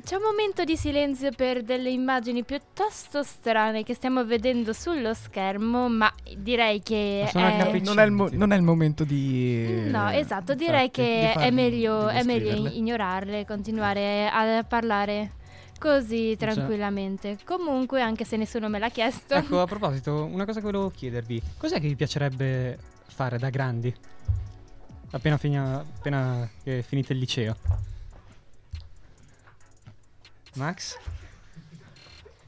C'è 0.07 0.15
un 0.15 0.21
momento 0.21 0.63
di 0.63 0.77
silenzio 0.77 1.31
per 1.33 1.63
delle 1.63 1.89
immagini 1.89 2.45
piuttosto 2.45 3.23
strane 3.23 3.83
che 3.83 3.93
stiamo 3.93 4.23
vedendo 4.23 4.71
sullo 4.71 5.13
schermo, 5.13 5.89
ma 5.89 6.09
direi 6.37 6.81
che 6.81 7.29
Ma 7.33 7.49
è... 7.49 7.79
Non 7.81 7.99
è, 7.99 8.05
il 8.05 8.11
mo- 8.11 8.29
non 8.31 8.53
è 8.53 8.55
il 8.55 8.61
momento 8.61 9.03
di... 9.03 9.81
No, 9.89 10.09
esatto, 10.11 10.55
direi 10.55 10.85
infatti, 10.85 11.01
che 11.01 11.19
di 11.25 11.33
far- 11.33 11.45
è 11.45 11.51
meglio, 11.51 12.07
è 12.07 12.23
meglio 12.23 12.69
ignorarle, 12.69 13.45
continuare 13.45 14.29
a 14.29 14.63
parlare 14.63 15.31
così 15.77 16.37
Cioè. 16.39 16.53
tranquillamente. 16.53 17.39
Comunque, 17.43 18.01
anche 18.01 18.23
se 18.23 18.37
nessuno 18.37 18.69
me 18.69 18.79
l'ha 18.79 18.87
chiesto, 18.87 19.33
Ecco, 19.33 19.59
a 19.59 19.65
proposito, 19.65 20.23
una 20.23 20.45
cosa 20.45 20.61
che 20.61 20.65
volevo 20.67 20.89
chiedervi, 20.89 21.41
cos'è 21.57 21.81
che 21.81 21.87
vi 21.89 21.95
piacerebbe 21.97 22.79
fare 23.07 23.37
da 23.37 23.49
grandi? 23.49 23.93
Appena, 25.11 25.35
fina- 25.35 25.79
appena 25.79 26.49
finite 26.81 27.11
il 27.11 27.19
liceo? 27.19 27.57
Max? 30.57 30.97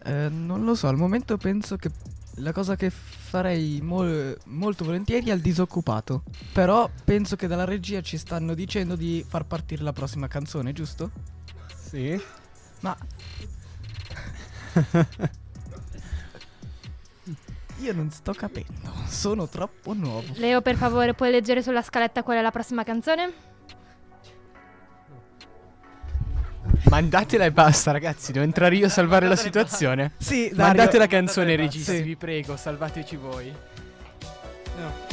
Eh, 0.03 0.29
non 0.29 0.63
lo 0.63 0.75
so, 0.75 0.87
al 0.87 0.97
momento 0.97 1.37
penso 1.37 1.77
che 1.77 1.89
la 2.35 2.51
cosa 2.51 2.75
che 2.75 2.89
farei 2.89 3.79
mol- 3.81 4.37
molto 4.45 4.83
volentieri 4.83 5.29
è 5.29 5.33
il 5.33 5.41
disoccupato. 5.41 6.23
Però 6.51 6.89
penso 7.03 7.35
che 7.35 7.47
dalla 7.47 7.65
regia 7.65 8.01
ci 8.01 8.17
stanno 8.17 8.53
dicendo 8.53 8.95
di 8.95 9.23
far 9.27 9.45
partire 9.45 9.83
la 9.83 9.93
prossima 9.93 10.27
canzone, 10.27 10.73
giusto? 10.73 11.11
Sì. 11.75 12.19
Ma 12.81 12.97
io 17.79 17.93
non 17.93 18.09
sto 18.11 18.33
capendo, 18.33 18.91
sono 19.07 19.47
troppo 19.47 19.93
nuovo. 19.93 20.33
Leo, 20.35 20.61
per 20.61 20.75
favore, 20.75 21.13
puoi 21.13 21.31
leggere 21.31 21.61
sulla 21.61 21.81
scaletta 21.81 22.23
qual 22.23 22.37
è 22.37 22.41
la 22.41 22.51
prossima 22.51 22.83
canzone? 22.83 23.49
Mandatela 26.89 27.45
e 27.45 27.51
basta, 27.51 27.91
ragazzi. 27.91 28.31
Devo 28.31 28.45
entrare 28.45 28.75
io 28.75 28.87
a 28.87 28.89
salvare 28.89 29.27
la 29.27 29.35
situazione. 29.35 30.11
Sì, 30.17 30.51
Mandate 30.55 30.83
Dario- 30.85 30.99
la 30.99 31.07
canzone 31.07 31.55
registi, 31.55 31.91
basta. 31.91 32.05
vi 32.05 32.15
prego, 32.15 32.57
salvateci 32.57 33.15
voi. 33.15 33.53
Don't 34.77 35.08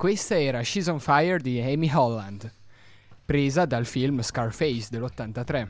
questa 0.00 0.40
era 0.40 0.62
She's 0.62 0.86
on 0.86 0.98
Fire 0.98 1.36
di 1.40 1.60
Amy 1.60 1.90
Holland, 1.92 2.50
presa 3.22 3.66
dal 3.66 3.84
film 3.84 4.22
Scarface 4.22 4.86
dell'83. 4.88 5.68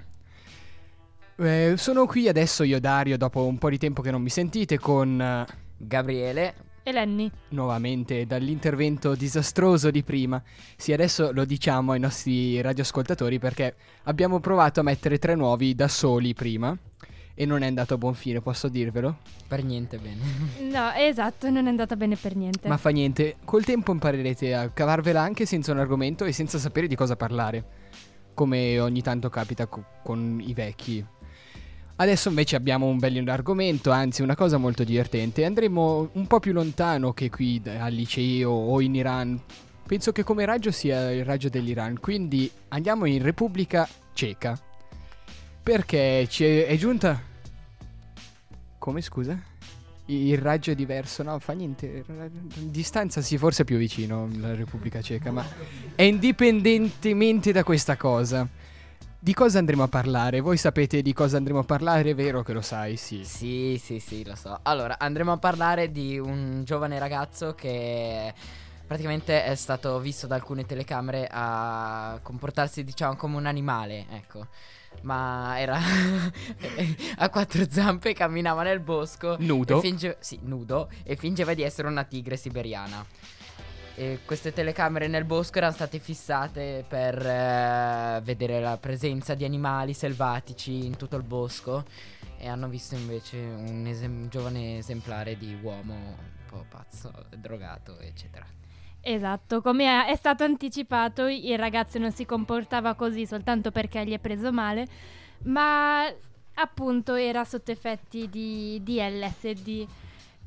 Eh, 1.34 1.74
sono 1.76 2.06
qui 2.06 2.28
adesso 2.28 2.62
io 2.62 2.78
Dario, 2.78 3.16
dopo 3.18 3.44
un 3.44 3.58
po' 3.58 3.68
di 3.70 3.76
tempo 3.76 4.02
che 4.02 4.12
non 4.12 4.22
mi 4.22 4.28
sentite, 4.28 4.78
con 4.78 5.20
eh, 5.20 5.44
Gabriele. 5.76 6.54
E 6.84 6.92
Lenny. 6.92 7.28
nuovamente 7.48 8.24
dall'intervento 8.24 9.16
disastroso 9.16 9.90
di 9.90 10.04
prima. 10.04 10.40
Sì, 10.76 10.92
adesso 10.92 11.32
lo 11.32 11.44
diciamo 11.44 11.90
ai 11.90 11.98
nostri 11.98 12.60
radioascoltatori 12.60 13.40
perché 13.40 13.74
abbiamo 14.04 14.38
provato 14.38 14.78
a 14.78 14.84
mettere 14.84 15.18
tre 15.18 15.34
nuovi 15.34 15.74
da 15.74 15.88
soli 15.88 16.34
prima 16.34 16.78
e 17.40 17.46
non 17.46 17.62
è 17.62 17.66
andato 17.66 17.94
a 17.94 17.96
buon 17.96 18.12
fine, 18.12 18.42
posso 18.42 18.68
dirvelo? 18.68 19.20
Per 19.48 19.64
niente 19.64 19.96
bene. 19.96 20.18
No, 20.70 20.92
esatto, 20.92 21.48
non 21.48 21.64
è 21.64 21.70
andata 21.70 21.96
bene 21.96 22.14
per 22.14 22.36
niente. 22.36 22.68
Ma 22.68 22.76
fa 22.76 22.90
niente, 22.90 23.36
col 23.46 23.64
tempo 23.64 23.92
imparerete 23.92 24.54
a 24.54 24.68
cavarvela 24.68 25.22
anche 25.22 25.46
senza 25.46 25.72
un 25.72 25.78
argomento 25.78 26.26
e 26.26 26.32
senza 26.32 26.58
sapere 26.58 26.86
di 26.86 26.94
cosa 26.94 27.16
parlare, 27.16 27.64
come 28.34 28.78
ogni 28.78 29.00
tanto 29.00 29.30
capita 29.30 29.66
co- 29.68 29.82
con 30.02 30.38
i 30.44 30.52
vecchi. 30.52 31.02
Adesso 31.96 32.28
invece 32.28 32.56
abbiamo 32.56 32.88
un 32.88 32.98
bel 32.98 33.26
argomento, 33.26 33.90
anzi 33.90 34.20
una 34.20 34.36
cosa 34.36 34.58
molto 34.58 34.84
divertente. 34.84 35.42
Andremo 35.42 36.10
un 36.12 36.26
po' 36.26 36.40
più 36.40 36.52
lontano 36.52 37.14
che 37.14 37.30
qui 37.30 37.62
al 37.64 37.94
liceo 37.94 38.50
o 38.50 38.82
in 38.82 38.96
Iran. 38.96 39.40
Penso 39.86 40.12
che 40.12 40.24
come 40.24 40.44
raggio 40.44 40.70
sia 40.70 41.10
il 41.10 41.24
raggio 41.24 41.48
dell'Iran, 41.48 42.00
quindi 42.00 42.50
andiamo 42.68 43.06
in 43.06 43.22
Repubblica 43.22 43.88
Ceca. 44.12 44.60
Perché 45.62 46.26
ci 46.28 46.44
è, 46.44 46.66
è 46.66 46.76
giunta... 46.76 47.28
Come 48.80 49.02
scusa? 49.02 49.38
Il 50.06 50.38
raggio 50.38 50.70
è 50.70 50.74
diverso, 50.74 51.22
no, 51.22 51.38
fa 51.38 51.52
niente. 51.52 52.02
Distanza 52.56 53.20
sì, 53.20 53.36
forse 53.36 53.62
è 53.62 53.64
più 53.66 53.76
vicino 53.76 54.26
la 54.38 54.54
Repubblica 54.54 55.02
Ceca, 55.02 55.30
ma 55.30 55.44
è 55.94 56.02
indipendentemente 56.02 57.52
da 57.52 57.62
questa 57.62 57.98
cosa. 57.98 58.48
Di 59.18 59.34
cosa 59.34 59.58
andremo 59.58 59.82
a 59.82 59.88
parlare? 59.88 60.40
Voi 60.40 60.56
sapete 60.56 61.02
di 61.02 61.12
cosa 61.12 61.36
andremo 61.36 61.58
a 61.58 61.64
parlare, 61.64 62.08
è 62.08 62.14
vero 62.14 62.42
che 62.42 62.54
lo 62.54 62.62
sai, 62.62 62.96
sì. 62.96 63.22
Sì, 63.22 63.78
sì, 63.78 64.00
sì, 64.00 64.24
lo 64.24 64.34
so. 64.34 64.58
Allora, 64.62 64.98
andremo 64.98 65.32
a 65.32 65.36
parlare 65.36 65.92
di 65.92 66.18
un 66.18 66.62
giovane 66.64 66.98
ragazzo 66.98 67.54
che 67.54 68.32
praticamente 68.90 69.44
è 69.44 69.54
stato 69.54 70.00
visto 70.00 70.26
da 70.26 70.34
alcune 70.34 70.66
telecamere 70.66 71.28
a 71.30 72.18
comportarsi, 72.24 72.82
diciamo, 72.82 73.14
come 73.14 73.36
un 73.36 73.46
animale, 73.46 74.06
ecco. 74.10 74.48
Ma 75.02 75.54
era 75.60 75.78
a 77.18 77.28
quattro 77.28 77.70
zampe, 77.70 78.12
camminava 78.14 78.64
nel 78.64 78.80
bosco. 78.80 79.36
Nudo? 79.38 79.78
E 79.78 79.80
finge- 79.80 80.16
sì, 80.18 80.40
nudo. 80.42 80.90
E 81.04 81.14
fingeva 81.14 81.54
di 81.54 81.62
essere 81.62 81.86
una 81.86 82.02
tigre 82.02 82.36
siberiana. 82.36 83.06
E 83.94 84.22
queste 84.24 84.52
telecamere 84.52 85.06
nel 85.06 85.24
bosco 85.24 85.58
erano 85.58 85.72
state 85.72 86.00
fissate 86.00 86.84
per 86.88 87.14
eh, 87.24 88.20
vedere 88.24 88.60
la 88.60 88.76
presenza 88.76 89.34
di 89.34 89.44
animali 89.44 89.92
selvatici 89.92 90.84
in 90.84 90.96
tutto 90.96 91.14
il 91.14 91.22
bosco. 91.22 91.84
E 92.38 92.48
hanno 92.48 92.66
visto 92.66 92.96
invece 92.96 93.36
un 93.36 93.86
esem- 93.86 94.26
giovane 94.26 94.78
esemplare 94.78 95.38
di 95.38 95.56
uomo 95.62 95.94
un 95.94 96.16
po' 96.48 96.64
pazzo, 96.68 97.12
drogato, 97.36 97.96
eccetera. 98.00 98.58
Esatto, 99.02 99.62
come 99.62 100.06
è 100.06 100.14
stato 100.14 100.44
anticipato, 100.44 101.26
il 101.26 101.56
ragazzo 101.58 101.98
non 101.98 102.12
si 102.12 102.26
comportava 102.26 102.94
così 102.94 103.24
soltanto 103.26 103.70
perché 103.70 104.04
gli 104.04 104.12
è 104.12 104.18
preso 104.18 104.52
male, 104.52 104.86
ma 105.44 106.04
appunto 106.54 107.14
era 107.14 107.44
sotto 107.44 107.70
effetti 107.70 108.28
di, 108.28 108.78
di 108.82 109.00
LSD 109.00 109.86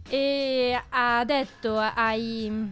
e 0.07 0.83
ha 0.89 1.23
detto 1.25 1.77
ai, 1.77 2.69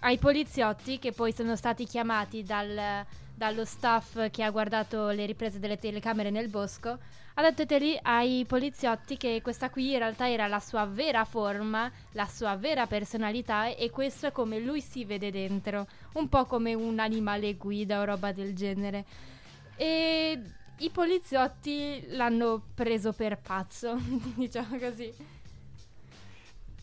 ai 0.00 0.18
poliziotti 0.18 0.98
che 1.00 1.10
poi 1.12 1.32
sono 1.32 1.56
stati 1.56 1.86
chiamati 1.86 2.44
dal- 2.44 3.04
dallo 3.34 3.64
staff 3.64 4.30
che 4.30 4.44
ha 4.44 4.50
guardato 4.50 5.08
le 5.08 5.26
riprese 5.26 5.58
delle 5.58 5.78
telecamere 5.78 6.30
nel 6.30 6.48
bosco, 6.48 6.98
ai 7.38 7.66
tele- 7.66 7.98
ai 8.02 8.44
poliziotti 8.46 9.16
che 9.16 9.40
questa 9.42 9.68
qui 9.70 9.92
in 9.92 9.98
realtà 9.98 10.28
era 10.30 10.46
la 10.46 10.60
sua 10.60 10.86
vera 10.86 11.24
forma, 11.24 11.90
la 12.12 12.26
sua 12.26 12.56
vera 12.56 12.86
personalità 12.86 13.74
e 13.74 13.90
questo 13.90 14.26
è 14.26 14.32
come 14.32 14.58
lui 14.58 14.80
si 14.80 15.04
vede 15.04 15.30
dentro, 15.30 15.86
un 16.14 16.28
po' 16.28 16.46
come 16.46 16.72
un 16.74 16.98
animale 16.98 17.54
guida 17.56 18.00
o 18.00 18.04
roba 18.04 18.32
del 18.32 18.54
genere. 18.54 19.04
E 19.76 20.42
i 20.78 20.90
poliziotti 20.90 22.04
l'hanno 22.08 22.62
preso 22.74 23.12
per 23.12 23.38
pazzo, 23.38 23.98
diciamo 24.34 24.78
così. 24.78 25.12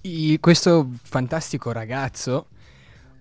I- 0.02 0.38
questo 0.40 0.90
fantastico 1.02 1.72
ragazzo, 1.72 2.48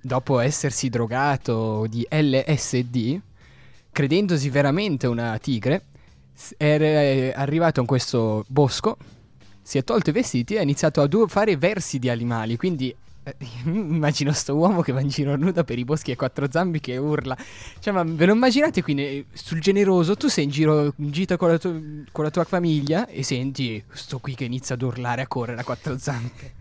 dopo 0.00 0.40
essersi 0.40 0.88
drogato 0.88 1.86
di 1.88 2.06
LSD, 2.10 3.20
credendosi 3.92 4.50
veramente 4.50 5.06
una 5.06 5.38
tigre, 5.38 5.84
era 6.56 6.84
eh, 6.84 7.32
arrivato 7.34 7.80
in 7.80 7.86
questo 7.86 8.44
bosco, 8.48 8.96
si 9.62 9.78
è 9.78 9.84
tolto 9.84 10.10
i 10.10 10.12
vestiti 10.12 10.54
e 10.54 10.58
ha 10.58 10.62
iniziato 10.62 11.00
a 11.00 11.08
fare 11.28 11.56
versi 11.56 11.98
di 11.98 12.08
animali. 12.08 12.56
Quindi 12.56 12.94
eh, 13.24 13.36
immagino 13.64 14.32
sto 14.32 14.54
uomo 14.56 14.82
che 14.82 14.92
va 14.92 15.00
in 15.00 15.08
giro 15.08 15.36
nudo 15.36 15.62
per 15.64 15.78
i 15.78 15.84
boschi 15.84 16.10
a 16.10 16.16
quattro 16.16 16.50
zambi 16.50 16.80
che 16.80 16.96
urla. 16.96 17.36
Cioè, 17.78 17.92
ma 17.92 18.02
ve 18.02 18.26
lo 18.26 18.32
immaginate 18.32 18.82
qui 18.82 18.94
ne- 18.94 19.24
sul 19.32 19.60
generoso? 19.60 20.16
Tu 20.16 20.28
sei 20.28 20.44
in 20.44 20.50
giro 20.50 20.92
in 20.96 21.10
gita 21.10 21.36
con 21.36 21.50
la, 21.50 21.58
con 21.58 22.24
la 22.24 22.30
tua 22.30 22.44
famiglia 22.44 23.06
e 23.06 23.22
senti 23.22 23.82
sto 23.92 24.18
qui 24.18 24.34
che 24.34 24.44
inizia 24.44 24.74
ad 24.74 24.82
urlare 24.82 25.22
a 25.22 25.26
correre 25.26 25.60
a 25.60 25.64
quattro 25.64 25.96
zampe. 25.98 26.60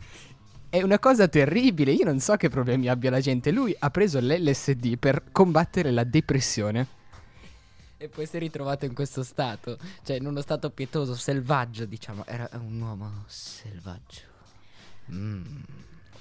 È 0.69 0.81
una 0.81 0.99
cosa 0.99 1.27
terribile, 1.27 1.91
io 1.91 2.05
non 2.05 2.19
so 2.19 2.37
che 2.37 2.47
problemi 2.47 2.87
abbia 2.87 3.09
la 3.09 3.19
gente. 3.19 3.51
Lui 3.51 3.75
ha 3.77 3.89
preso 3.89 4.19
l'LSD 4.21 4.97
per 4.97 5.23
combattere 5.31 5.91
la 5.91 6.05
depressione. 6.05 6.87
E 8.01 8.09
poi 8.09 8.25
si 8.25 8.37
è 8.37 8.39
ritrovato 8.39 8.85
in 8.85 8.95
questo 8.95 9.21
stato, 9.21 9.77
cioè 10.03 10.15
in 10.15 10.25
uno 10.25 10.41
stato 10.41 10.71
pietoso, 10.71 11.13
selvaggio, 11.13 11.85
diciamo. 11.85 12.25
Era 12.25 12.49
un 12.53 12.81
uomo 12.81 13.25
selvaggio. 13.27 14.21
Mm. 15.11 15.61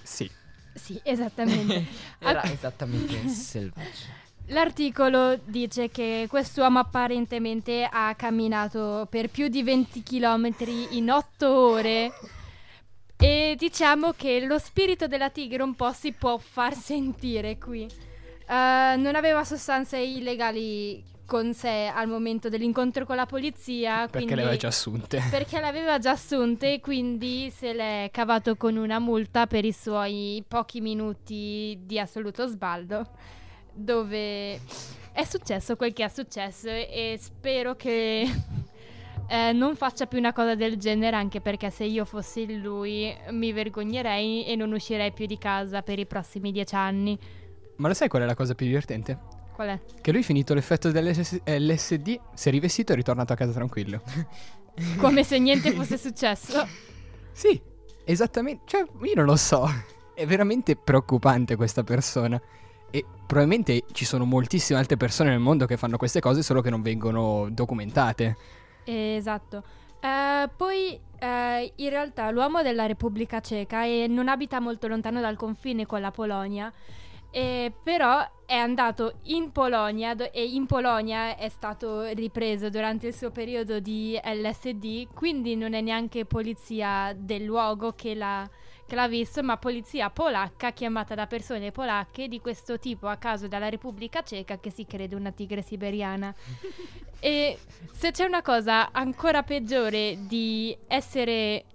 Sì. 0.02 0.30
Sì, 0.74 1.00
esattamente. 1.02 1.86
Era 2.20 2.44
esattamente 2.44 3.26
selvaggio. 3.28 4.28
L'articolo 4.48 5.40
dice 5.42 5.88
che 5.88 6.26
quest'uomo 6.28 6.80
apparentemente 6.80 7.88
ha 7.90 8.14
camminato 8.14 9.06
per 9.08 9.30
più 9.30 9.48
di 9.48 9.62
20 9.62 10.02
km 10.02 10.54
in 10.90 11.10
8 11.10 11.48
ore 11.48 12.12
e 13.16 13.54
diciamo 13.56 14.12
che 14.12 14.44
lo 14.44 14.58
spirito 14.58 15.06
della 15.06 15.30
tigre 15.30 15.62
un 15.62 15.74
po' 15.74 15.94
si 15.94 16.12
può 16.12 16.36
far 16.36 16.74
sentire 16.74 17.56
qui. 17.56 17.84
Eh, 17.84 18.96
non 18.98 19.14
aveva 19.14 19.44
sostanze 19.44 19.96
illegali 19.96 21.08
con 21.30 21.54
sé 21.54 21.86
al 21.86 22.08
momento 22.08 22.48
dell'incontro 22.48 23.06
con 23.06 23.14
la 23.14 23.24
polizia. 23.24 24.08
Perché 24.08 24.10
quindi- 24.10 24.34
le 24.34 24.40
aveva 24.40 24.56
già 24.56 24.66
assunte. 24.66 25.22
Perché 25.30 25.60
le 25.60 25.66
aveva 25.68 25.98
già 26.00 26.10
assunte 26.10 26.72
e 26.72 26.80
quindi 26.80 27.50
se 27.50 27.72
l'è 27.72 28.08
cavato 28.10 28.56
con 28.56 28.76
una 28.76 28.98
multa 28.98 29.46
per 29.46 29.64
i 29.64 29.70
suoi 29.70 30.42
pochi 30.48 30.80
minuti 30.80 31.78
di 31.82 32.00
assoluto 32.00 32.48
sbaldo. 32.48 33.10
Dove 33.72 34.54
è 35.12 35.22
successo 35.22 35.76
quel 35.76 35.92
che 35.92 36.04
è 36.04 36.08
successo 36.08 36.68
e 36.68 37.16
spero 37.20 37.76
che 37.76 38.26
eh, 39.28 39.52
non 39.52 39.76
faccia 39.76 40.06
più 40.06 40.18
una 40.18 40.32
cosa 40.32 40.56
del 40.56 40.78
genere 40.78 41.14
anche 41.14 41.40
perché 41.40 41.70
se 41.70 41.84
io 41.84 42.04
fossi 42.04 42.60
lui 42.60 43.16
mi 43.30 43.52
vergognerei 43.52 44.46
e 44.46 44.56
non 44.56 44.72
uscirei 44.72 45.12
più 45.12 45.26
di 45.26 45.38
casa 45.38 45.82
per 45.82 46.00
i 46.00 46.06
prossimi 46.06 46.50
dieci 46.50 46.74
anni. 46.74 47.16
Ma 47.76 47.86
lo 47.86 47.94
sai 47.94 48.08
qual 48.08 48.22
è 48.22 48.26
la 48.26 48.34
cosa 48.34 48.56
più 48.56 48.66
divertente? 48.66 49.38
Qual 49.60 49.68
è? 49.68 49.80
Che 50.00 50.10
lui 50.10 50.22
finito 50.22 50.54
l'effetto 50.54 50.90
dell'LSD 50.90 52.20
si 52.32 52.48
è 52.48 52.50
rivestito 52.50 52.92
e 52.92 52.94
è 52.94 52.96
ritornato 52.96 53.34
a 53.34 53.36
casa 53.36 53.52
tranquillo. 53.52 54.00
Come 54.96 55.22
se 55.22 55.38
niente 55.38 55.72
fosse 55.72 55.98
successo. 55.98 56.66
Sì, 57.30 57.60
esattamente. 58.06 58.62
Cioè, 58.64 58.86
io 59.02 59.14
non 59.16 59.26
lo 59.26 59.36
so. 59.36 59.68
È 60.14 60.24
veramente 60.24 60.76
preoccupante 60.76 61.56
questa 61.56 61.84
persona. 61.84 62.40
E 62.90 63.04
probabilmente 63.26 63.84
ci 63.92 64.06
sono 64.06 64.24
moltissime 64.24 64.78
altre 64.78 64.96
persone 64.96 65.28
nel 65.28 65.40
mondo 65.40 65.66
che 65.66 65.76
fanno 65.76 65.98
queste 65.98 66.20
cose 66.20 66.42
solo 66.42 66.62
che 66.62 66.70
non 66.70 66.80
vengono 66.80 67.50
documentate. 67.50 68.36
Esatto. 68.84 69.62
Eh, 70.00 70.48
poi 70.56 70.98
eh, 71.18 71.72
in 71.76 71.90
realtà 71.90 72.30
l'uomo 72.30 72.62
della 72.62 72.86
Repubblica 72.86 73.40
Ceca 73.40 73.84
e 73.84 74.06
non 74.08 74.28
abita 74.28 74.58
molto 74.58 74.86
lontano 74.86 75.20
dal 75.20 75.36
confine 75.36 75.84
con 75.84 76.00
la 76.00 76.10
Polonia, 76.10 76.72
eh, 77.30 77.72
però 77.82 78.28
è 78.44 78.56
andato 78.56 79.20
in 79.24 79.52
Polonia 79.52 80.14
do- 80.14 80.32
e 80.32 80.44
in 80.44 80.66
Polonia 80.66 81.36
è 81.36 81.48
stato 81.48 82.06
ripreso 82.08 82.68
durante 82.68 83.06
il 83.06 83.14
suo 83.14 83.30
periodo 83.30 83.78
di 83.78 84.18
LSD, 84.22 85.06
quindi 85.14 85.54
non 85.54 85.72
è 85.74 85.80
neanche 85.80 86.24
polizia 86.24 87.14
del 87.16 87.44
luogo 87.44 87.92
che 87.92 88.16
l'ha, 88.16 88.48
che 88.86 88.94
l'ha 88.96 89.06
visto, 89.06 89.42
ma 89.44 89.56
polizia 89.56 90.10
polacca 90.10 90.72
chiamata 90.72 91.14
da 91.14 91.28
persone 91.28 91.70
polacche 91.70 92.26
di 92.26 92.40
questo 92.40 92.80
tipo 92.80 93.06
a 93.06 93.16
caso 93.16 93.46
dalla 93.46 93.68
Repubblica 93.68 94.22
Ceca 94.22 94.58
che 94.58 94.70
si 94.70 94.84
crede 94.84 95.14
una 95.14 95.30
tigre 95.30 95.62
siberiana. 95.62 96.34
E 97.22 97.58
se 97.92 98.12
c'è 98.12 98.24
una 98.24 98.40
cosa 98.40 98.92
ancora 98.92 99.42
peggiore 99.42 100.16
di 100.26 100.74
essere 100.86 101.66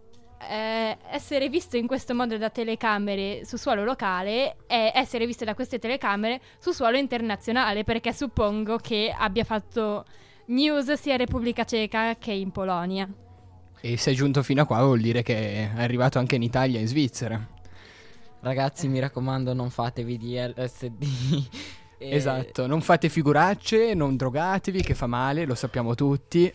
eh, 0.49 0.97
essere 1.11 1.49
visto 1.49 1.77
in 1.77 1.87
questo 1.87 2.13
modo 2.13 2.37
da 2.37 2.49
telecamere 2.49 3.45
su 3.45 3.57
suolo 3.57 3.83
locale 3.83 4.57
è 4.67 4.91
essere 4.95 5.25
visto 5.25 5.45
da 5.45 5.53
queste 5.53 5.79
telecamere 5.79 6.39
su 6.59 6.71
suolo 6.71 6.97
internazionale, 6.97 7.83
perché 7.83 8.13
suppongo 8.13 8.77
che 8.77 9.13
abbia 9.15 9.43
fatto 9.43 10.05
news 10.47 10.91
sia 10.93 11.13
in 11.13 11.19
Repubblica 11.19 11.63
Ceca 11.63 12.15
che 12.15 12.31
in 12.31 12.51
Polonia. 12.51 13.07
E 13.81 13.97
sei 13.97 14.15
giunto 14.15 14.41
fino 14.43 14.63
a 14.63 14.65
qua 14.65 14.83
vuol 14.83 15.01
dire 15.01 15.21
che 15.21 15.35
è 15.35 15.81
arrivato 15.81 16.17
anche 16.17 16.35
in 16.35 16.43
Italia 16.43 16.79
e 16.79 16.81
in 16.81 16.87
Svizzera. 16.87 17.53
Ragazzi, 18.41 18.87
mi 18.87 18.99
raccomando, 18.99 19.53
non 19.53 19.69
fatevi 19.69 20.17
di 20.17 20.35
LSD. 20.37 21.03
E- 21.97 22.09
Esatto, 22.15 22.67
non 22.67 22.81
fate 22.81 23.09
figuracce, 23.09 23.93
non 23.93 24.15
drogatevi 24.15 24.81
che 24.81 24.93
fa 24.93 25.07
male, 25.07 25.45
lo 25.45 25.55
sappiamo 25.55 25.95
tutti. 25.95 26.51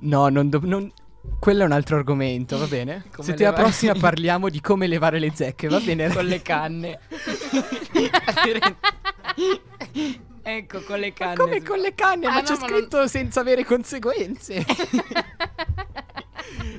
No, 0.00 0.28
non, 0.28 0.48
do- 0.48 0.60
non- 0.62 0.90
quello 1.38 1.62
è 1.62 1.66
un 1.66 1.72
altro 1.72 1.96
argomento, 1.96 2.58
va 2.58 2.66
bene? 2.66 3.04
Come 3.14 3.26
Settimana 3.26 3.56
levare- 3.56 3.62
prossima 3.62 3.94
parliamo 3.94 4.48
di 4.48 4.60
come 4.60 4.86
levare 4.86 5.18
le 5.18 5.32
zecche, 5.34 5.68
va 5.68 5.80
bene? 5.80 6.08
Con 6.12 6.24
le 6.26 6.42
canne. 6.42 7.00
ecco, 10.42 10.82
con 10.82 10.98
le 10.98 11.12
canne. 11.12 11.36
Come 11.36 11.62
con 11.62 11.78
le 11.78 11.94
canne, 11.94 12.26
Ah, 12.26 12.30
ma 12.30 12.36
no, 12.40 12.42
c'è 12.42 12.54
ma 12.54 12.58
non- 12.66 12.68
scritto 12.68 13.06
senza 13.06 13.40
avere 13.40 13.64
conseguenze. 13.64 14.64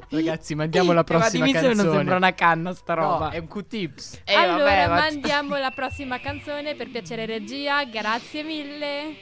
Ragazzi, 0.09 0.53
mandiamo 0.53 0.91
la 0.91 0.99
Eh, 0.99 1.03
ma 1.11 1.17
prossima 1.19 1.45
dimmi 1.45 1.57
se 1.57 1.63
canzone. 1.65 1.83
non 1.87 1.95
sembra 1.95 2.15
una 2.17 2.33
canna 2.35 2.73
sta 2.73 2.93
No, 2.93 3.01
roba. 3.01 3.29
è 3.31 3.39
un 3.39 3.47
Q-tips. 3.47 4.21
Eh, 4.25 4.33
allora 4.35 4.63
vabbè, 4.63 4.87
ma- 4.87 4.95
mandiamo 4.95 5.57
la 5.57 5.71
prossima 5.71 6.19
canzone 6.19 6.75
per 6.75 6.91
piacere 6.91 7.25
regia, 7.25 7.83
grazie 7.85 8.43
mille. 8.43 9.15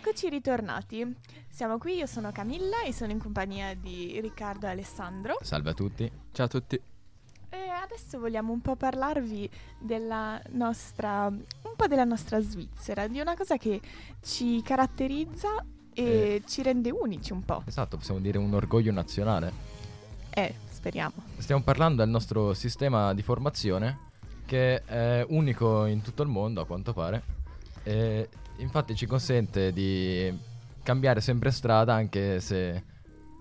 Eccoci 0.00 0.28
ritornati. 0.28 1.12
Siamo 1.50 1.76
qui, 1.76 1.96
io 1.96 2.06
sono 2.06 2.30
Camilla 2.30 2.82
e 2.84 2.92
sono 2.92 3.10
in 3.10 3.18
compagnia 3.18 3.74
di 3.74 4.20
Riccardo 4.20 4.66
e 4.66 4.70
Alessandro. 4.70 5.38
Salve 5.40 5.70
a 5.70 5.74
tutti. 5.74 6.08
Ciao 6.30 6.46
a 6.46 6.48
tutti. 6.48 6.80
E 7.50 7.68
adesso 7.68 8.20
vogliamo 8.20 8.52
un 8.52 8.60
po' 8.60 8.76
parlarvi 8.76 9.50
della 9.76 10.40
nostra, 10.50 11.26
un 11.26 11.72
po' 11.74 11.86
della 11.88 12.04
nostra 12.04 12.40
Svizzera, 12.40 13.08
di 13.08 13.18
una 13.18 13.34
cosa 13.34 13.56
che 13.56 13.80
ci 14.22 14.62
caratterizza 14.62 15.64
e 15.92 16.42
ci 16.46 16.62
rende 16.62 16.92
unici 16.92 17.32
un 17.32 17.44
po'. 17.44 17.64
Esatto, 17.66 17.96
possiamo 17.96 18.20
dire 18.20 18.38
un 18.38 18.54
orgoglio 18.54 18.92
nazionale. 18.92 19.52
Eh, 20.30 20.54
speriamo. 20.70 21.14
Stiamo 21.38 21.62
parlando 21.62 22.02
del 22.02 22.10
nostro 22.10 22.54
sistema 22.54 23.12
di 23.14 23.22
formazione 23.22 23.98
che 24.46 24.80
è 24.84 25.26
unico 25.28 25.86
in 25.86 26.02
tutto 26.02 26.22
il 26.22 26.28
mondo 26.28 26.60
a 26.60 26.66
quanto 26.66 26.92
pare 26.92 27.36
e 27.82 28.28
infatti 28.58 28.94
ci 28.94 29.06
consente 29.06 29.72
di 29.72 30.36
cambiare 30.82 31.20
sempre 31.20 31.50
strada 31.50 31.94
anche 31.94 32.40
se 32.40 32.82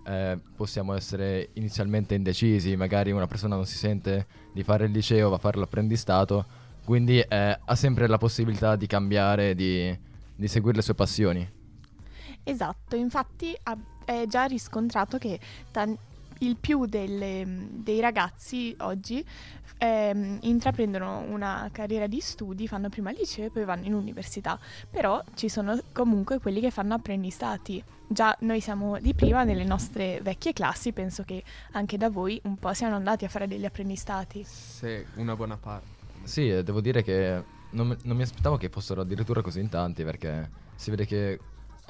eh, 0.05 0.39
possiamo 0.55 0.93
essere 0.93 1.49
inizialmente 1.53 2.15
indecisi, 2.15 2.76
magari 2.76 3.11
una 3.11 3.28
persona 3.28 3.55
non 3.55 3.65
si 3.65 3.76
sente 3.78 4.26
di 4.53 4.63
fare 4.63 4.86
il 4.86 4.91
liceo, 4.91 5.30
va 5.30 5.36
a 5.36 5.39
fare 5.39 5.57
l'apprendistato, 5.57 6.45
quindi 6.86 7.20
eh, 7.20 7.59
ha 7.63 7.76
sempre 7.76 8.07
la 8.07 8.18
possibilità 8.18 8.76
di 8.76 8.88
cambiare, 8.88 9.53
di, 9.53 9.97
di 10.36 10.47
seguire 10.47 10.78
le 10.78 10.84
sue 10.84 10.95
passioni. 10.95 11.55
Esatto, 12.43 12.95
infatti 12.95 13.53
è 14.05 14.26
già 14.26 14.45
riscontrato 14.45 15.18
che 15.18 15.38
tan- 15.72 15.97
il 16.39 16.57
più 16.57 16.85
delle- 16.85 17.67
dei 17.71 17.99
ragazzi 17.99 18.75
oggi 18.79 19.23
ehm, 19.79 20.39
intraprendono 20.41 21.19
una 21.29 21.69
carriera 21.71 22.07
di 22.07 22.19
studi, 22.19 22.67
fanno 22.67 22.89
prima 22.89 23.11
il 23.11 23.17
liceo 23.19 23.45
e 23.45 23.49
poi 23.49 23.63
vanno 23.63 23.85
in 23.85 23.93
università, 23.93 24.59
però 24.89 25.23
ci 25.35 25.49
sono 25.49 25.79
comunque 25.91 26.39
quelli 26.39 26.59
che 26.59 26.71
fanno 26.71 26.95
apprendistati. 26.95 27.83
Già 28.07 28.35
noi 28.41 28.61
siamo 28.61 28.99
di 28.99 29.13
prima 29.13 29.43
nelle 29.43 29.65
nostre 29.65 30.19
vecchie 30.21 30.53
classi, 30.53 30.93
penso 30.93 31.23
che 31.23 31.43
anche 31.73 31.97
da 31.97 32.09
voi 32.09 32.39
un 32.45 32.57
po' 32.57 32.73
siano 32.73 32.95
andati 32.95 33.25
a 33.25 33.29
fare 33.29 33.47
degli 33.47 33.65
apprendistati. 33.65 34.43
Sì, 34.43 35.03
una 35.15 35.35
buona 35.35 35.57
parte. 35.57 35.85
Sì, 36.23 36.47
devo 36.63 36.81
dire 36.81 37.03
che 37.03 37.43
non, 37.71 37.88
mi- 37.89 37.97
non 38.03 38.15
mi 38.15 38.23
aspettavo 38.23 38.57
che 38.57 38.69
fossero 38.69 39.01
addirittura 39.01 39.41
così 39.41 39.59
in 39.59 39.69
tanti 39.69 40.03
perché 40.03 40.49
si 40.75 40.89
vede 40.89 41.05
che 41.05 41.39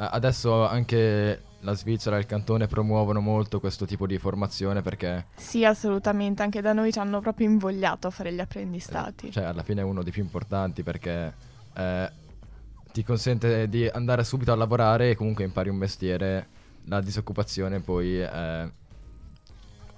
adesso 0.05 0.65
anche 0.67 1.41
la 1.61 1.73
Svizzera 1.73 2.17
e 2.17 2.19
il 2.19 2.25
cantone 2.25 2.67
promuovono 2.67 3.19
molto 3.19 3.59
questo 3.59 3.85
tipo 3.85 4.05
di 4.05 4.17
formazione 4.17 4.81
perché 4.81 5.25
Sì, 5.35 5.65
assolutamente, 5.65 6.43
anche 6.43 6.61
da 6.61 6.71
noi 6.73 6.91
ci 6.91 6.99
hanno 6.99 7.19
proprio 7.19 7.47
invogliato 7.49 8.07
a 8.07 8.09
fare 8.11 8.31
gli 8.31 8.39
apprendistati. 8.39 9.31
cioè, 9.31 9.43
alla 9.45 9.63
fine 9.63 9.81
è 9.81 9.83
uno 9.83 10.03
dei 10.03 10.11
più 10.11 10.21
importanti 10.21 10.83
perché 10.83 11.33
eh, 11.75 12.11
ti 12.91 13.03
consente 13.03 13.67
di 13.69 13.87
andare 13.87 14.23
subito 14.23 14.51
a 14.51 14.55
lavorare 14.55 15.09
e 15.11 15.15
comunque 15.15 15.43
impari 15.43 15.69
un 15.69 15.77
mestiere, 15.77 16.47
la 16.85 17.01
disoccupazione 17.01 17.79
poi 17.79 18.21
eh, 18.21 18.71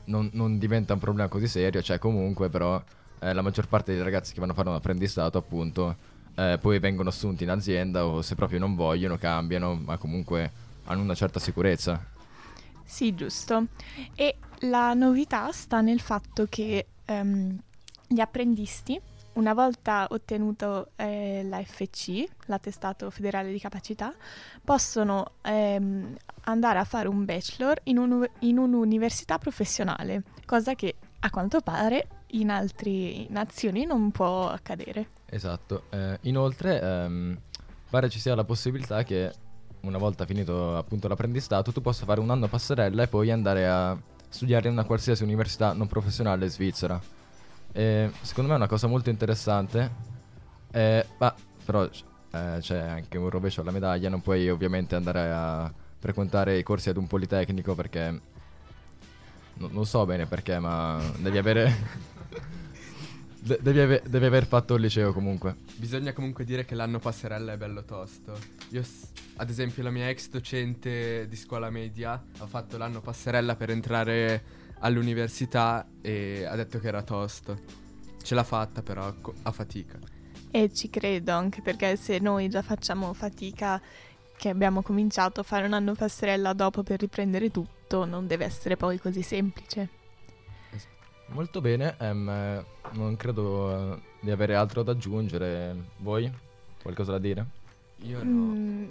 non, 0.05 0.29
non 0.33 0.57
diventa 0.57 0.93
un 0.93 0.99
problema 0.99 1.27
così 1.29 1.47
serio, 1.47 1.81
cioè 1.81 1.99
comunque 1.99 2.49
però 2.49 2.81
eh, 3.19 3.33
la 3.33 3.41
maggior 3.41 3.67
parte 3.67 3.93
dei 3.93 4.01
ragazzi 4.01 4.33
che 4.33 4.39
vanno 4.39 4.53
a 4.53 4.55
fare 4.55 4.69
un 4.69 4.75
apprendistato 4.75 5.37
appunto 5.37 5.95
eh, 6.39 6.57
poi 6.57 6.79
vengono 6.79 7.09
assunti 7.09 7.43
in 7.43 7.49
azienda 7.49 8.05
o 8.05 8.21
se 8.21 8.35
proprio 8.35 8.59
non 8.59 8.75
vogliono 8.75 9.17
cambiano, 9.17 9.75
ma 9.75 9.97
comunque 9.97 10.49
hanno 10.85 11.01
una 11.01 11.15
certa 11.15 11.39
sicurezza. 11.39 12.01
Sì, 12.85 13.13
giusto. 13.13 13.65
E 14.15 14.37
la 14.61 14.93
novità 14.93 15.51
sta 15.51 15.81
nel 15.81 15.99
fatto 15.99 16.45
che 16.47 16.85
ehm, 17.05 17.59
gli 18.07 18.19
apprendisti, 18.21 18.99
una 19.33 19.53
volta 19.53 20.07
ottenuto 20.09 20.91
eh, 20.95 21.43
la 21.43 21.61
FC, 21.61 22.23
l'attestato 22.45 23.09
federale 23.09 23.51
di 23.51 23.59
capacità, 23.59 24.13
possono 24.63 25.33
ehm, 25.41 26.15
andare 26.43 26.79
a 26.79 26.83
fare 26.85 27.09
un 27.09 27.25
bachelor 27.25 27.81
in, 27.83 27.97
un- 27.97 28.29
in 28.39 28.57
un'università 28.57 29.37
professionale, 29.37 30.23
cosa 30.45 30.73
che 30.73 30.95
a 31.19 31.29
quanto 31.29 31.59
pare 31.59 32.07
in 32.31 32.49
altre 32.49 33.27
nazioni 33.29 33.85
non 33.85 34.09
può 34.11 34.47
accadere. 34.49 35.18
Esatto, 35.31 35.83
Eh, 35.91 36.17
inoltre 36.21 36.81
ehm, 36.81 37.37
pare 37.89 38.09
ci 38.09 38.19
sia 38.19 38.35
la 38.35 38.43
possibilità 38.43 39.03
che 39.03 39.31
una 39.81 39.97
volta 39.97 40.25
finito 40.25 40.75
appunto 40.75 41.07
l'apprendistato 41.07 41.71
tu 41.71 41.81
possa 41.81 42.03
fare 42.05 42.19
un 42.19 42.29
anno 42.29 42.47
passerella 42.47 43.03
e 43.03 43.07
poi 43.07 43.31
andare 43.31 43.67
a 43.67 43.97
studiare 44.27 44.67
in 44.67 44.73
una 44.73 44.83
qualsiasi 44.83 45.23
università 45.23 45.73
non 45.73 45.87
professionale 45.87 46.47
svizzera. 46.49 46.99
E 47.71 48.11
secondo 48.21 48.49
me 48.49 48.55
è 48.55 48.59
una 48.59 48.67
cosa 48.67 48.87
molto 48.87 49.09
interessante, 49.09 50.07
Eh, 50.71 51.05
ma 51.17 51.33
però 51.65 51.83
eh, 51.85 52.57
c'è 52.59 52.77
anche 52.77 53.17
un 53.17 53.29
rovescio 53.29 53.61
alla 53.61 53.71
medaglia, 53.71 54.09
non 54.09 54.21
puoi 54.21 54.49
ovviamente 54.49 54.95
andare 54.95 55.31
a 55.31 55.71
frequentare 55.99 56.57
i 56.57 56.63
corsi 56.63 56.89
ad 56.89 56.97
un 56.97 57.07
politecnico 57.07 57.75
perché 57.75 58.21
no- 59.55 59.69
non 59.71 59.85
so 59.85 60.05
bene 60.05 60.25
perché, 60.25 60.59
ma 60.59 60.99
devi 61.17 61.37
avere... 61.37 62.17
de- 63.39 63.59
devi, 63.61 63.79
ave- 63.79 64.03
devi 64.05 64.25
aver 64.25 64.45
fatto 64.45 64.75
il 64.75 64.81
liceo 64.81 65.13
comunque. 65.13 65.55
Bisogna 65.75 66.13
comunque 66.13 66.43
dire 66.43 66.65
che 66.65 66.75
l'anno 66.75 66.99
passerella 66.99 67.53
è 67.53 67.57
bello 67.57 67.83
tosto. 67.83 68.37
Io, 68.69 68.83
ad 69.37 69.49
esempio, 69.49 69.83
la 69.83 69.91
mia 69.91 70.09
ex 70.09 70.29
docente 70.29 71.27
di 71.27 71.35
scuola 71.35 71.69
media 71.69 72.21
ha 72.37 72.45
fatto 72.45 72.77
l'anno 72.77 73.01
passerella 73.01 73.55
per 73.55 73.69
entrare 73.69 74.43
all'università 74.79 75.87
e 76.01 76.45
ha 76.45 76.55
detto 76.55 76.79
che 76.79 76.87
era 76.87 77.01
tosto. 77.01 77.59
Ce 78.21 78.35
l'ha 78.35 78.43
fatta 78.43 78.81
però 78.81 79.13
co- 79.21 79.33
a 79.43 79.51
fatica. 79.51 79.97
E 80.51 80.73
ci 80.73 80.89
credo 80.89 81.31
anche 81.31 81.61
perché 81.61 81.95
se 81.95 82.19
noi 82.19 82.49
già 82.49 82.61
facciamo 82.61 83.13
fatica 83.13 83.81
che 84.35 84.49
abbiamo 84.49 84.81
cominciato 84.81 85.41
a 85.41 85.43
fare 85.43 85.65
un 85.65 85.73
anno 85.73 85.93
passerella 85.93 86.53
dopo 86.53 86.81
per 86.81 86.99
riprendere 86.99 87.51
tutto, 87.51 88.05
non 88.05 88.25
deve 88.25 88.45
essere 88.45 88.77
poi 88.77 88.97
così 88.97 89.21
semplice. 89.21 89.98
Molto 91.31 91.61
bene, 91.61 91.95
ehm, 91.99 92.29
eh, 92.29 92.65
non 92.93 93.15
credo 93.15 93.93
eh, 93.93 94.01
di 94.19 94.31
avere 94.31 94.55
altro 94.55 94.83
da 94.83 94.91
aggiungere. 94.91 95.75
Voi? 95.97 96.31
Qualcosa 96.81 97.11
da 97.11 97.19
dire? 97.19 97.45
Io 98.03 98.23
Mm, 98.23 98.85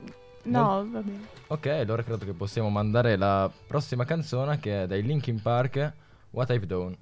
no, 0.44 0.86
va 0.90 1.00
bene. 1.00 1.26
Ok, 1.48 1.66
allora 1.66 2.02
credo 2.02 2.24
che 2.24 2.32
possiamo 2.32 2.68
mandare 2.68 3.16
la 3.16 3.50
prossima 3.66 4.04
canzone 4.04 4.58
che 4.58 4.82
è 4.82 4.86
dai 4.86 5.02
Linkin 5.02 5.40
Park, 5.42 5.92
What 6.30 6.50
I've 6.50 6.66
Done. 6.66 6.96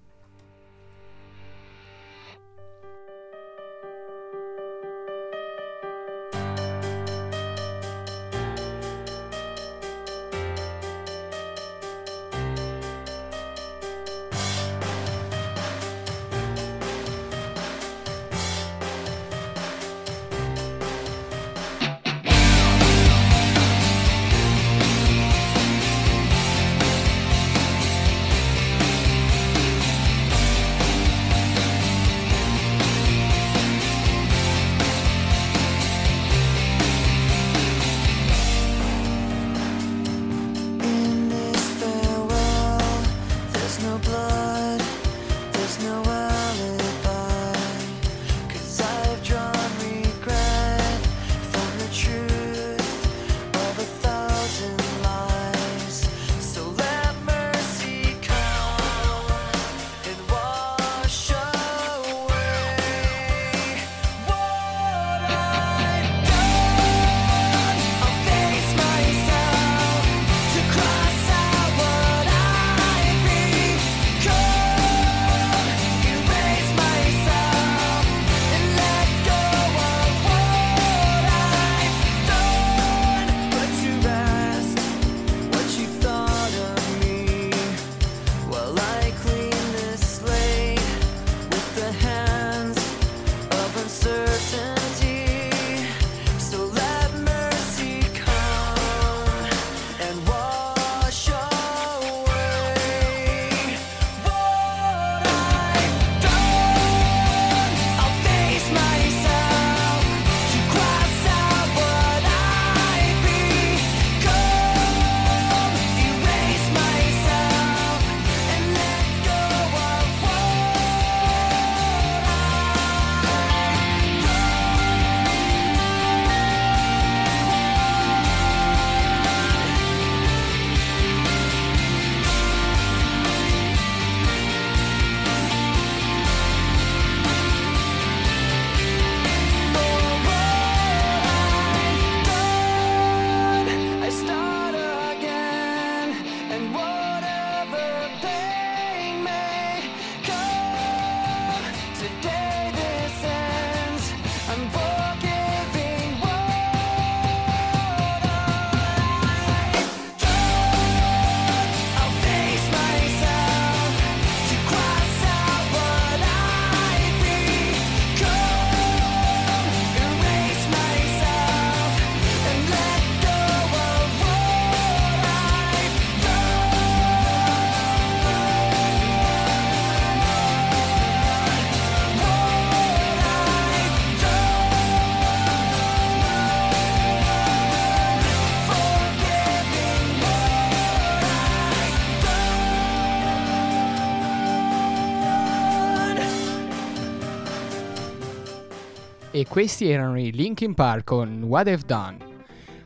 Questi 199.57 199.89
erano 199.89 200.21
i 200.21 200.33
Linkin 200.33 200.75
Park 200.75 201.05
con 201.05 201.45
What 201.45 201.67
I've 201.67 201.85
Done. 201.87 202.19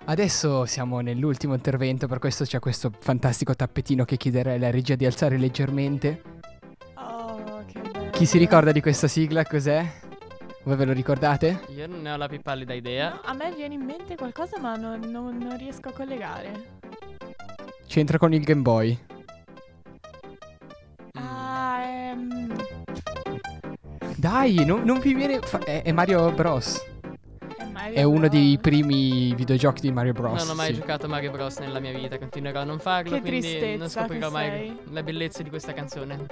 Adesso 0.05 0.67
siamo 0.67 1.01
nell'ultimo 1.01 1.55
intervento, 1.55 2.07
per 2.07 2.21
questo 2.21 2.45
c'è 2.45 2.61
questo 2.61 2.93
fantastico 2.97 3.57
tappetino 3.57 4.05
che 4.05 4.17
chiederei 4.17 4.55
alla 4.55 4.71
regia 4.71 4.95
di 4.95 5.05
alzare 5.05 5.37
leggermente. 5.37 6.23
Oh, 6.95 7.65
che 7.67 7.81
bello. 7.81 8.11
Chi 8.11 8.25
si 8.25 8.39
ricorda 8.39 8.71
di 8.71 8.81
questa 8.81 9.09
sigla? 9.09 9.45
Cos'è? 9.45 9.85
Voi 10.63 10.77
ve 10.77 10.85
lo 10.85 10.93
ricordate? 10.93 11.65
Io 11.75 11.89
non 11.89 12.03
ne 12.03 12.13
ho 12.13 12.17
la 12.17 12.29
più 12.29 12.41
pallida 12.41 12.73
idea. 12.73 13.15
No, 13.15 13.21
a 13.25 13.33
me 13.33 13.53
viene 13.53 13.75
in 13.75 13.83
mente 13.83 14.15
qualcosa, 14.15 14.61
ma 14.61 14.77
non, 14.77 15.01
non- 15.01 15.39
non 15.39 15.59
riesco 15.59 15.89
a 15.89 15.93
collegare. 15.93 16.79
C'entra 17.89 18.17
con 18.17 18.33
il 18.33 18.45
Game 18.45 18.63
Boy. 18.63 18.97
Ah, 21.15 21.83
ehm. 21.83 22.80
Dai, 24.21 24.67
non, 24.67 24.83
non 24.83 24.99
vi 25.01 25.15
viene. 25.15 25.41
fa- 25.41 25.61
è, 25.61 25.81
è 25.83 25.93
Mario 25.93 26.31
Bros. 26.33 26.85
Mario 27.73 27.95
È 27.97 28.03
uno 28.03 28.19
Bros. 28.19 28.31
dei 28.33 28.59
primi 28.61 29.35
videogiochi 29.35 29.81
di 29.81 29.91
Mario 29.91 30.13
Bros. 30.13 30.43
non 30.43 30.51
ho 30.51 30.55
mai 30.55 30.67
sì. 30.67 30.75
giocato 30.75 31.07
a 31.07 31.09
Mario 31.09 31.31
Bros 31.31 31.57
nella 31.57 31.81
mia 31.81 31.93
vita, 31.93 32.19
continuerò 32.19 32.61
a 32.61 32.65
non 32.65 32.79
farlo, 32.79 33.15
Che 33.15 33.21
quindi 33.23 33.41
non 33.41 33.59
tristezza 33.59 34.01
scoprirò 34.03 34.27
che 34.27 34.33
mai 34.35 34.51
sei. 34.51 34.79
le 34.91 35.03
bellezze 35.03 35.43
di 35.43 35.49
questa 35.49 35.73
canzone. 35.73 36.27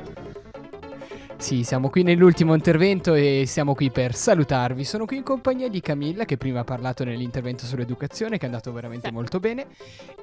Sì, 1.39 1.65
siamo 1.65 1.89
qui 1.89 2.03
nell'ultimo 2.03 2.53
intervento 2.53 3.15
e 3.15 3.45
siamo 3.47 3.75
qui 3.75 3.91
per 3.91 4.15
salutarvi. 4.15 4.85
Sono 4.85 5.07
qui 5.07 5.17
in 5.17 5.23
compagnia 5.23 5.69
di 5.71 5.81
Camilla 5.81 6.27
che 6.27 6.37
prima 6.37 6.61
ha 6.61 6.65
parlato 6.65 7.05
nell'intervento 7.05 7.65
sull'educazione 7.65 8.37
che 8.37 8.43
è 8.43 8.47
andato 8.47 8.71
veramente 8.71 9.11
molto 9.11 9.41
bene 9.41 9.67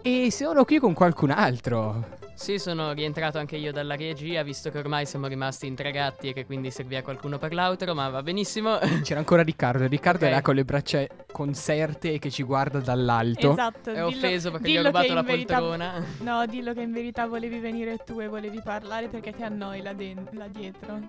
e 0.04 0.28
sono 0.30 0.66
qui 0.66 0.78
con 0.78 0.94
qualcun 0.94 1.32
altro. 1.32 2.25
Sì, 2.38 2.60
sono 2.60 2.92
rientrato 2.92 3.38
anche 3.38 3.56
io 3.56 3.72
dalla 3.72 3.96
regia, 3.96 4.44
visto 4.44 4.70
che 4.70 4.78
ormai 4.78 5.06
siamo 5.06 5.28
rimasti 5.28 5.68
in 5.68 5.74
tre 5.76 5.92
gatti 5.92 6.28
e 6.30 6.34
che 6.34 6.46
quindi 6.46 6.70
serviva 6.70 7.02
qualcuno 7.02 7.38
per 7.38 7.54
l'outro, 7.54 7.96
ma 7.96 8.10
va 8.10 8.22
benissimo. 8.22 8.78
C'era 9.04 9.20
ancora 9.20 9.42
Riccardo. 9.42 9.88
Riccardo 9.88 10.26
Ok. 10.26 10.32
è 10.32 10.34
là 10.36 10.42
con 10.42 10.54
le 10.56 10.66
braccia 10.66 11.06
conserte 11.32 12.14
e 12.14 12.20
che 12.20 12.30
ci 12.30 12.44
guarda 12.44 12.80
dall'alto. 12.80 13.52
Esatto. 13.54 13.90
È 13.90 13.94
dillo- 13.94 14.08
offeso 14.08 14.52
perché 14.52 14.70
gli 14.70 14.78
ho 14.78 14.84
rubato 14.84 15.14
la 15.14 15.22
verità- 15.24 15.60
poltrona. 15.60 16.04
No, 16.20 16.46
dillo 16.46 16.74
che 16.74 16.82
in 16.82 16.92
verità 16.92 17.26
volevi 17.26 17.58
venire 17.60 17.98
tu 18.06 18.20
e 18.20 18.28
volevi 18.28 18.60
parlare 18.64 19.08
perché 19.08 19.32
ti 19.32 19.42
annoi 19.44 19.82
là, 19.82 19.94
den- 19.94 20.28
là 20.34 20.48
dietro. 20.48 21.00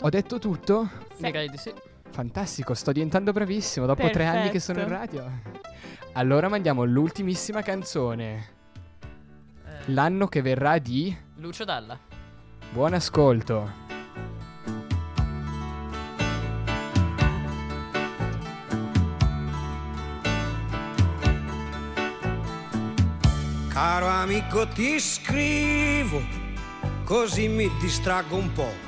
Ho 0.00 0.10
detto 0.10 0.38
tutto? 0.38 0.88
Direi 1.16 1.48
di 1.48 1.56
sì. 1.56 1.72
Fantastico, 2.10 2.72
sto 2.74 2.92
diventando 2.92 3.32
bravissimo 3.32 3.84
dopo 3.84 4.08
tre 4.10 4.26
anni 4.26 4.50
che 4.50 4.60
sono 4.60 4.80
in 4.80 4.88
radio. 4.88 5.28
Allora 6.12 6.48
mandiamo 6.48 6.84
l'ultimissima 6.84 7.62
canzone. 7.62 8.56
L'anno 9.86 10.28
che 10.28 10.40
verrà 10.40 10.78
di 10.78 11.16
Lucio 11.36 11.64
Dalla. 11.64 11.98
Buon 12.70 12.94
ascolto. 12.94 13.86
Caro 23.68 24.06
amico 24.06 24.66
ti 24.68 24.98
scrivo, 25.00 26.20
così 27.04 27.48
mi 27.48 27.68
distraggo 27.80 28.36
un 28.36 28.52
po'. 28.52 28.87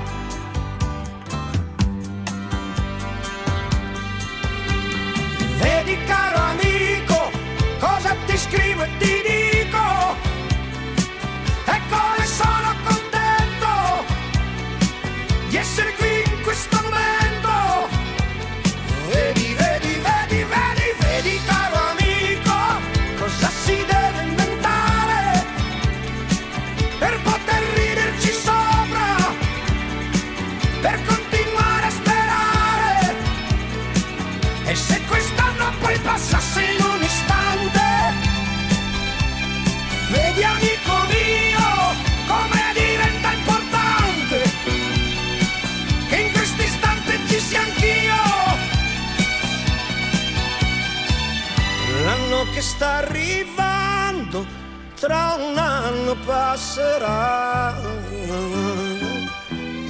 passerà. 56.51 57.73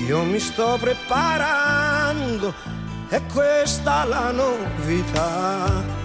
Io 0.07 0.23
mi 0.25 0.39
sto 0.39 0.77
preparando 0.79 2.53
è 3.09 3.19
questa 3.33 4.03
la 4.03 4.29
novità 4.31 6.00